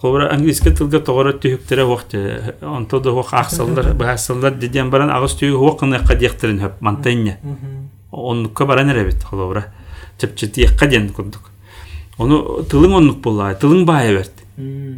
Кобра 0.00 0.30
английский 0.32 0.72
тилге 0.72 1.00
тогора 1.00 1.32
түйүктәре 1.32 1.84
вакты. 1.84 2.54
Онто 2.62 3.00
да 3.00 3.12
вак 3.12 3.34
аксалдар, 3.34 3.92
басалдар 3.94 4.54
диден 4.54 4.88
баран 4.90 5.10
агыс 5.10 5.34
түйүк 5.36 5.60
вакына 5.60 6.00
кадыктырын 6.00 6.60
хөп 6.60 6.80
мантенне. 6.80 7.38
Оннукка 8.10 8.64
баран 8.66 8.90
эребит 8.90 9.22
кобра. 9.24 9.66
Чепчети 10.18 10.68
каден 10.78 11.10
куддук. 11.10 11.50
Оны 12.16 12.64
тылың 12.70 12.96
оннук 12.96 13.20
болла, 13.20 13.52
тылың 13.54 13.84
бая 13.84 14.14
берт. 14.16 14.32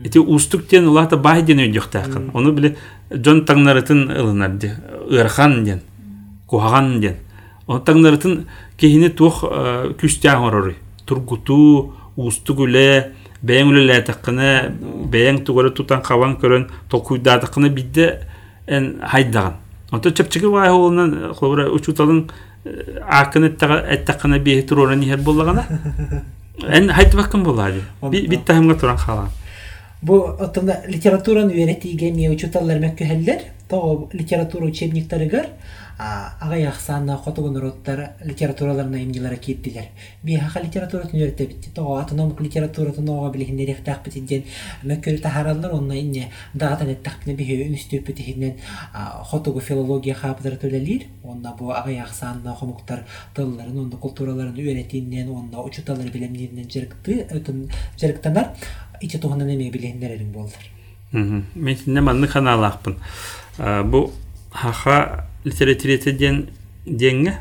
Эти 0.04 0.18
устуктен 0.18 0.86
улата 0.88 1.16
бай 1.16 1.42
ден 1.42 1.58
өйдөхтәкын. 1.62 2.30
Оны 2.34 2.52
биле 2.52 2.76
жон 3.10 3.44
таңнарытын 3.46 4.08
ылынар 4.10 4.56
ди. 4.58 4.72
Ырхан 5.10 5.64
ден, 5.64 5.82
куган 6.46 7.00
ден. 7.00 7.16
Оны 7.71 7.83
таңнарытын 7.83 8.45
кехине 8.79 9.09
тух 9.09 9.43
күстәң 9.99 10.47
ороры. 10.47 10.75
Тургуту, 11.05 11.93
устугуле, 12.15 13.13
бәйәң 13.43 13.71
үлелә 13.73 14.01
таққына, 14.07 14.51
бәйәң 15.11 15.43
тугары 15.45 15.71
тутан 15.75 16.01
каван 16.01 16.38
көрөн 16.41 16.67
токуйда 16.89 17.38
таққына 17.43 17.69
бидде 17.69 18.21
эн 18.67 18.99
хайдаган. 19.03 19.59
Онто 19.91 20.11
чепчеге 20.11 20.47
вай 20.51 20.69
холынан 20.69 21.33
хобра 21.35 21.69
учуталың 21.71 22.25
акын 23.07 23.51
эттаққына 23.51 24.39
бейі 24.43 24.65
турора 24.67 24.95
нихер 24.95 25.21
боллагана. 25.23 25.63
Эн 26.63 26.89
хайдыбаккын 26.89 27.43
болады. 27.43 27.83
Бит 28.01 28.45
тахымга 28.45 28.75
туран 28.75 28.97
халан. 28.97 29.29
Бу 30.01 30.19
отында 30.39 30.81
литератураны 30.88 31.55
үйрәтиге 31.55 32.11
ме 32.13 32.27
учуталлар 32.29 32.77
мәккәһәлләр, 32.83 33.47
То 33.72 34.06
литература 34.12 34.66
учебниктарыгар 34.66 35.46
агай 35.98 36.66
ахсаанна 36.66 37.16
хотугун 37.16 37.56
уруттар 37.56 38.10
литератураларына 38.22 39.02
имнилара 39.02 39.36
киирдилер 39.36 39.86
биэха 40.22 40.60
литературатын 40.60 41.20
үйрөтебит 41.20 41.72
того 41.74 41.96
автономик 41.96 42.38
литературатын 42.40 43.08
ого 43.08 43.30
билихиннерехтаахпит 43.30 44.16
идден 44.16 44.44
мөккөрү 44.82 45.22
тахараллар 45.22 45.72
онна 45.72 45.96
инне 45.98 46.28
дагатан 46.52 46.90
эттахпитне 46.92 47.34
биһи 47.34 47.56
үнүстүүппит 47.64 48.20
ихинен 48.20 48.58
хотугу 49.30 49.60
филология 49.60 50.14
хаапытара 50.14 50.56
төлелир 50.56 51.06
онна 51.24 51.54
бу 51.58 51.70
агай 51.70 51.98
ахсаанна 51.98 52.54
хомуктар 52.54 53.06
тылларын 53.34 53.78
онда 53.78 53.96
культураларын 53.96 54.52
үйрөтииннен 54.56 55.30
онна 55.30 55.64
учуталар 55.64 56.10
билемниринен 56.10 56.68
жерикты 56.68 57.26
жериктанар 57.96 58.52
ичи 59.00 59.18
тухунан 59.18 59.48
эме 59.48 59.70
билихиннерериң 59.70 60.32
болдур 60.32 60.72
мен 61.12 61.76
синне 61.76 62.00
манны 62.00 62.26
ханаалаахпын. 62.26 62.96
Бу 63.59 64.12
хаха 64.53 65.26
литературите 65.44 66.12
ден 66.12 66.48
денге 66.86 67.38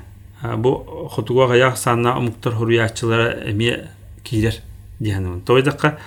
бу 0.57 1.07
хотуга 1.11 1.47
гаяк 1.47 1.77
санна 1.77 2.17
омуктар 2.17 2.53
хуруячылары 2.53 3.51
эме 3.51 3.89
кирер 4.23 4.55
дияным 4.99 5.41
тойдакка 5.41 5.99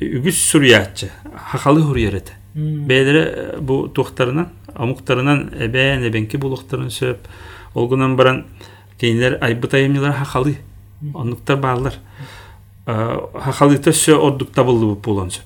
үгүс 0.00 0.36
суруячы 0.50 1.10
хакалы 1.50 1.82
хуруярете 1.82 2.32
бээлери 2.54 3.60
бу 3.60 3.88
тухтарынан 3.88 4.48
омуктарынан 4.74 5.50
эбен 5.58 6.06
эбенки 6.08 6.36
булуктарын 6.36 6.90
сөп 6.90 7.18
олгунан 7.74 8.16
баран 8.16 8.44
кейинлер 9.00 9.38
айбытайымнылар 9.40 10.12
хакалы 10.12 10.56
онуктар 11.14 11.56
баалар 11.56 11.94
хакалыта 12.86 13.92
сө 13.92 14.16
ордук 14.16 14.50
табылды 14.52 14.94
булон 15.00 15.30
сөп. 15.30 15.44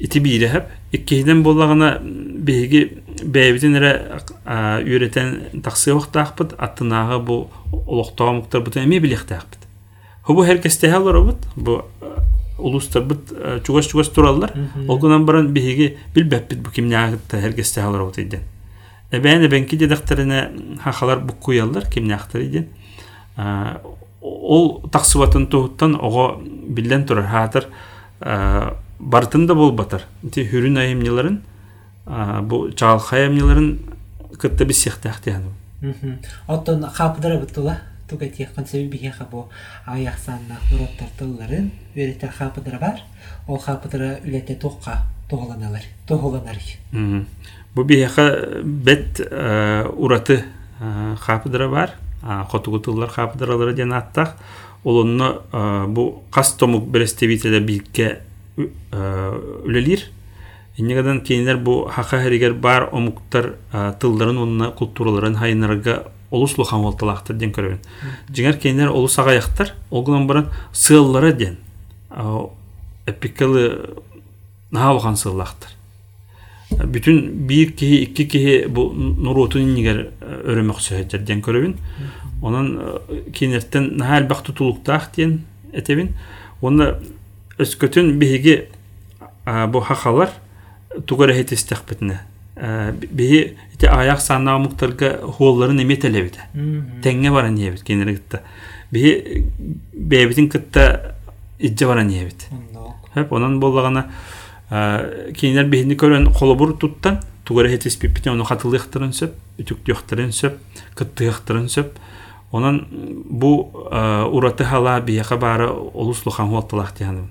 iti 0.00 0.24
birehep 0.24 0.66
ikkihiden 0.92 1.44
bollagana 1.44 1.98
behigi 2.46 2.98
bäbitin 3.22 3.74
ere 3.74 3.92
üreten 4.84 5.60
taxsy 5.62 5.90
wagtaqpyt 5.90 6.54
attynagy 6.58 7.26
bu 7.26 7.48
uluktaga 7.86 8.32
muktar 8.32 8.66
bu 8.66 8.78
emi 8.78 9.02
bilektäqpyt. 9.02 9.58
Hu 10.22 10.36
bu 10.36 10.46
herkes 10.46 10.78
tehal 10.80 11.04
robot 11.04 11.36
bu 11.56 11.82
ulustar 12.58 13.10
bit 13.10 13.18
çugas 13.64 13.88
çugas 13.88 14.12
turallar. 14.12 14.50
Olgunan 14.88 15.26
baran 15.26 15.54
behigi 15.54 15.96
bilbäpit 16.16 16.64
bu 16.64 16.70
kimnägitde 16.70 17.40
herkes 17.40 17.74
tehal 17.74 17.98
robot 17.98 18.18
edin. 18.18 18.40
Ebäne 19.12 19.50
benki 19.50 19.80
de 19.80 19.90
daktarına 19.90 20.50
hahalar 20.80 21.28
bu 21.28 21.40
koyallar 21.40 21.90
kimnägitdir 21.90 22.40
edin. 22.40 22.68
Ol 24.22 24.82
taxsywatyn 24.92 25.46
tuhttan 25.46 26.04
oğa 26.04 26.36
billen 26.76 27.06
turar 27.06 27.24
hatır 27.24 27.68
да 28.98 29.54
болбатар 29.54 30.06
ти 30.32 30.44
хүрүн 30.44 30.76
айымныларын 30.76 31.42
бу 32.48 32.70
чаалхай 32.70 33.26
айымныларын 33.26 33.78
кытта 34.38 34.64
бис 34.64 34.82
сехтахтяну 34.82 35.52
оттон 36.46 36.82
хапдара 36.82 37.38
бутула 37.38 37.78
туга 38.08 38.26
тияккан 38.26 38.66
себеби 38.66 38.96
бихеха 38.96 39.24
бу 39.30 39.48
аяхсанна 39.86 40.56
нуроттар 40.70 41.08
тылларын 41.18 41.70
үйрөтер 41.94 42.32
хапдара 42.32 42.78
бар. 42.78 43.02
Ол 43.46 43.58
хапдара 43.58 44.18
үлете 44.24 44.54
токка 44.54 45.02
тоголаналар 45.28 45.84
тоголанар 46.06 46.56
бу 47.74 47.84
бихеха 47.84 48.62
бет 48.64 49.20
ураты 49.96 50.44
хапдара 50.80 51.68
бар. 51.68 51.94
Хотугу 52.50 52.80
тыллар 52.80 53.10
хапдаралары 53.10 53.74
ден 53.74 53.92
аттах. 53.92 54.36
Олонно 54.84 55.42
бу 55.88 56.22
кас 56.30 56.54
томук 56.54 56.88
берестебителер 56.88 57.60
бикке 57.60 58.20
үлелир 58.57 60.09
иннегадан 60.77 61.21
кейинер 61.21 61.57
бу 61.57 61.87
хака 61.89 62.21
херигер 62.23 62.53
бар 62.53 62.89
омуктар 62.91 63.55
тылдарын 63.99 64.37
онна 64.37 64.71
культураларын 64.71 65.35
хайнарга 65.35 66.11
олус 66.31 66.57
лухан 66.57 66.81
волталактыр 66.81 67.35
ден 67.37 67.51
көрөбүн 67.53 67.79
жиңер 68.33 68.57
кейинер 68.57 68.89
олус 68.89 69.17
агаяктар 69.19 69.73
олгунан 69.91 70.27
баран 70.27 70.49
сыыллары 70.73 71.33
ден 71.33 71.57
эпикалы 73.05 73.95
наалхан 74.71 75.17
сыыллактыр 75.17 75.77
бүтүн 76.73 77.45
бир 77.47 77.71
кихи 77.71 78.03
икки 78.03 78.25
кихи 78.25 78.67
бу 78.67 78.89
нурутун 78.93 79.61
иннигер 79.61 80.07
өрөмөк 80.21 80.81
сөһөтер 80.81 81.21
ден 81.21 81.41
көрөбүн 81.45 81.75
онан 82.41 82.71
кейинертен 83.33 83.91
наал 83.97 84.25
бак 84.25 84.41
тутулуктаах 84.43 85.11
ден 85.15 85.43
этебин 85.71 86.15
оны 86.61 86.95
өскөтүн 87.58 88.18
биһиги 88.18 88.68
бу 89.72 89.80
хахалар 89.80 90.30
тугара 91.06 91.34
хетистехпетне 91.34 92.20
биһи 92.56 93.56
ите 93.74 93.86
аяк 93.86 94.20
санна 94.20 94.58
муктарга 94.58 95.18
хуолларын 95.22 95.82
эметелебите 95.82 96.40
теңге 97.02 97.30
бара 97.30 97.50
ниебит 97.50 97.82
кенерегитта 97.82 98.42
биһи 98.90 99.44
бэбитин 99.94 100.48
кытта 100.48 101.14
идже 101.58 101.86
бара 101.86 102.02
ниебит 102.02 102.48
хеп 103.14 103.32
онан 103.32 103.60
боллагана 103.60 104.08
кейинер 104.70 105.66
биһини 105.66 105.94
көрөн 105.94 106.32
холобур 106.32 106.76
туттан 106.76 107.20
тугара 107.44 107.70
хетиспиппитин 107.70 108.32
ону 108.32 108.44
хатылыктырын 108.44 109.14
сөп 109.16 109.32
үтүктүөхтөрүн 109.58 110.34
сөп 110.36 110.58
кыттыөхтөрүн 110.98 111.68
сөп 111.72 111.94
онан 112.51 112.87
бу 113.29 113.71
ураты 114.31 114.63
хала 114.63 114.99
бияка 115.01 115.37
бары 115.37 115.67
олуслухан 115.69 116.49
хуотталах 116.49 116.93
тияныбын 116.93 117.29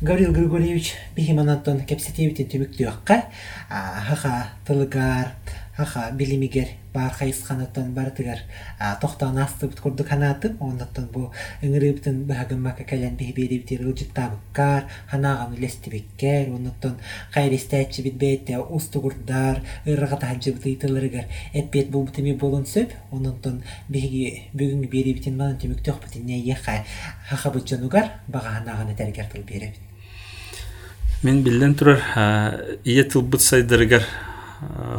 Гаврил 0.00 0.32
Григорьевич 0.32 0.94
бихиманаттон 1.16 1.80
кепсетебитин 1.86 2.48
түмүктүөкка 2.50 3.22
хаха 3.70 4.48
тылыгар 4.66 5.30
хаха 5.76 6.10
билимигер 6.12 6.68
бар 6.93 7.11
хайысханаттан 7.13 7.93
бартыгар 7.93 8.39
тохтан 9.01 9.37
астыбыт 9.37 9.79
курдук 9.79 10.07
ханатып 10.07 10.61
оннаттан 10.61 11.05
бу 11.13 11.31
ыңырыбытын 11.61 12.23
бахагыммака 12.25 12.83
кален 12.83 13.15
бихиберибитер 13.15 13.83
ылжыттабыккар 13.85 14.87
ханаган 15.11 15.53
үлестибиккер 15.57 16.49
оннаттан 16.53 16.95
хайрестәчи 17.33 18.01
бит 18.01 18.17
бейте 18.17 18.57
устугурдар 18.57 19.61
ырыгата 19.85 20.27
хаджыбыты 20.27 20.73
итылырыгар 20.73 21.25
эппет 21.53 21.89
бубутыми 21.89 22.33
болун 22.33 22.65
сөп 22.65 22.93
оннаттан 23.11 23.61
биһиги 23.89 24.49
бүгүнгү 24.53 24.89
берибитин 24.89 25.37
манан 25.37 25.59
түмүктөкпүтин 25.61 26.25
не 26.25 26.39
еха 26.39 26.83
хахабыт 27.29 27.69
жанугар 27.69 28.11
бага 28.27 28.57
ханаган 28.57 28.93
этергер 28.93 29.29
тыл 29.31 29.43
беребит 29.43 29.79
мен 31.23 31.43
билден 31.43 31.75
турар 31.75 32.01
ие 32.83 33.03
тылбыт 33.03 33.41
сайдырыгар 33.41 34.03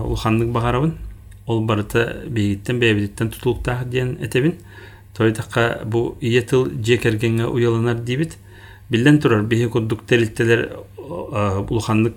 улхандык 0.04 0.48
багарабын. 0.48 0.98
Ол 1.46 1.60
барыта 1.62 2.22
бейгиттен 2.26 2.80
бэбидиттен 2.80 3.30
тутулуктаах 3.30 3.88
диэн 3.88 4.18
этебин. 4.20 4.54
Тойдакка 5.16 5.80
бу 5.84 6.16
ие 6.20 6.42
тыл 6.42 6.68
жекергенге 6.70 7.46
уяланар 7.46 7.96
дибит. 7.96 8.38
Билден 8.90 9.20
турар 9.20 9.42
биһи 9.42 9.68
курдук 9.68 10.06
терилтелер 10.06 10.70
улхандык 10.98 12.14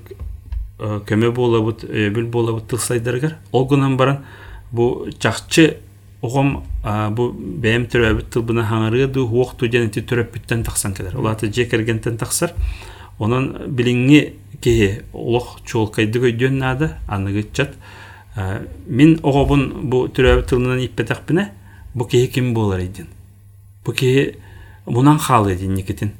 көмө 0.79 1.31
буолабыт 1.31 1.83
өбүл 1.83 2.25
буолабыт 2.27 2.67
тыл 2.67 2.79
сайдырыгар 2.79 3.37
ол 3.51 3.65
гунан 3.65 3.97
баран 3.97 4.25
бу 4.71 5.07
чакчы 5.19 5.77
огом 6.21 6.63
бу 6.83 7.29
бэм 7.31 7.85
төрөбүт 7.91 8.31
тылбына 8.33 8.65
хаңарыга 8.67 9.07
ду 9.13 9.27
хуокту 9.27 9.67
диэн 9.67 9.87
ити 9.87 10.01
төрөппүттен 10.01 10.63
таксан 10.63 10.93
келер. 10.93 11.17
Улаты 11.17 11.51
жекергентен 11.51 12.17
таксар 12.17 12.53
онон 13.19 13.53
билиңи 13.67 14.33
кеһи 14.61 15.03
олох 15.13 15.59
чуолкайды 15.65 16.19
көйдөн 16.19 16.57
наада 16.57 16.97
аныгычат 17.07 17.75
мин 18.35 19.19
оҕобун 19.23 19.89
бу 19.89 20.07
түрөбү 20.07 20.47
тылынан 20.49 20.79
иппетахпине 20.85 21.51
бу 21.93 22.05
кеһи 22.05 22.27
ким 22.27 22.53
буолар 22.53 22.79
идин 22.79 23.07
бу 23.85 23.93
кеһи 23.93 24.35
мунан 24.85 25.19
хаалы 25.19 25.53
идин 25.53 25.73
никитин. 25.73 26.11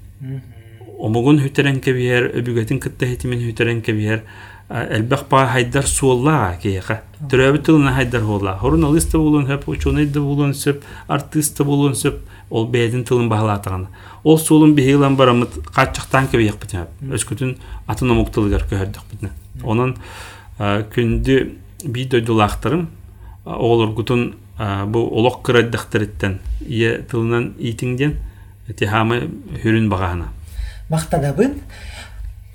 Омугун 1.00 1.40
хүтерен 1.42 1.82
кебиер 1.82 2.30
өбүгетин 2.38 2.80
кытта 2.80 3.08
хитимин 3.08 3.42
хүтерен 3.44 3.82
кебиер 3.82 4.24
элбэх 4.70 5.26
па 5.28 5.46
хайдар 5.52 5.86
суоллаа 5.88 6.56
кеха 6.62 7.02
түрөбү 7.30 7.60
тылына 7.66 7.92
хайдар 7.94 8.24
хуолла 8.24 8.58
журналист 8.62 9.12
болун 9.12 9.46
хөп 9.46 9.68
ученый 9.68 10.06
болун 10.06 10.54
сөп 10.54 10.86
артист 11.08 11.62
болун 11.62 11.94
сөп 11.94 12.22
ол 12.50 12.68
бэдин 12.68 13.04
тылын 13.04 13.28
баһалаатагана 13.30 13.90
ол 14.24 14.40
суулун 14.40 14.76
бихилан 14.76 15.18
барамыт 15.18 15.60
каччактан 15.76 16.28
кебиякпитин 16.28 16.88
өскүтүн 17.12 17.58
атын 17.88 18.16
омуктылыгар 18.16 18.64
көһөрдөкпитин 18.72 19.30
онон 19.64 19.98
күндү 20.58 21.38
бий 21.84 22.06
дойдулаактырым 22.06 22.90
оголоргутун 23.46 24.36
бу 24.58 25.08
олок 25.08 25.42
кырайдактырыттен 25.44 26.40
ие 26.68 27.02
тылынан 27.10 27.54
итиңден 27.60 28.18
тихамы 28.78 29.30
хүрүн 29.62 29.90
багаана 29.90 30.32
мактадабын 30.90 31.60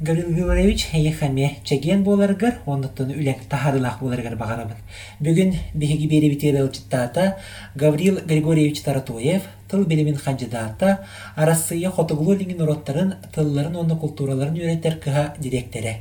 Гаврил 0.01 0.31
Григорьевич 0.31 0.87
ехаме 0.93 1.57
чеген 1.65 2.05
боларгар, 2.05 2.61
оннаттан 2.67 3.11
үлек 3.11 3.41
тахарылах 3.51 3.99
боларгар 3.99 4.37
бағарабын. 4.39 4.77
Бүгін 5.19 5.57
беги 5.75 6.07
бері 6.07 6.29
битері 6.31 6.61
ылчыттата 6.63 7.35
Гаврил 7.75 8.21
Григорьевич 8.25 8.81
Таратуев, 8.83 9.43
тыл 9.69 9.85
билимин 9.87 10.15
кандидата, 10.15 11.01
арасыя 11.35 11.91
хотугулу 11.91 12.37
лингин 12.39 12.63
уроттарын, 12.63 13.17
тылларын 13.35 13.75
онны 13.75 13.97
культураларын 13.99 14.55
үйреттер 14.55 15.01
кыха 15.03 15.35
директоры. 15.41 15.97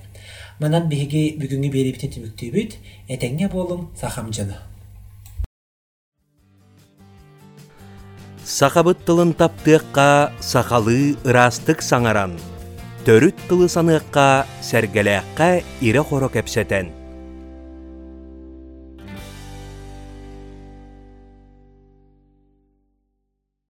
Манан 0.57 0.87
биһиги 0.89 1.35
бүгүнгү 1.37 1.69
берибитин 1.69 2.09
түмүктүүбүт, 2.15 2.71
этеңге 3.13 3.45
болум 3.53 3.83
сахамжаны. 3.99 4.57
Сақабыт 8.41 9.05
тылын 9.05 9.35
таптыаққа 9.37 10.33
сақалы 10.41 11.13
ырастык 11.29 11.85
саңаран. 11.85 12.33
Төрүт 13.05 13.37
тылы 13.45 13.69
саныаққа 13.69 14.47
сәргеләққа 14.65 15.51
ире 15.85 16.01
хоро 16.01 16.33
кепсетен. 16.33 16.96